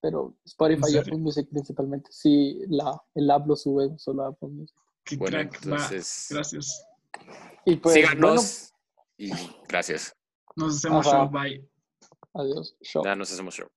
[0.00, 0.98] Pero Spotify y?
[0.98, 2.10] Apple Music principalmente.
[2.12, 4.76] Sí, la, el app lo sube solo a Apple Music.
[5.04, 5.76] Qué Bueno, crack, va.
[5.76, 6.84] entonces, Gracias.
[7.64, 8.72] Y pues, síganos
[9.16, 9.30] y
[9.68, 10.14] gracias.
[10.56, 11.18] Nos hacemos Ajá.
[11.24, 11.30] show.
[11.30, 11.68] Bye.
[12.34, 12.76] adiós.
[12.80, 13.04] Show.
[13.04, 13.68] Ya nos hacemos show.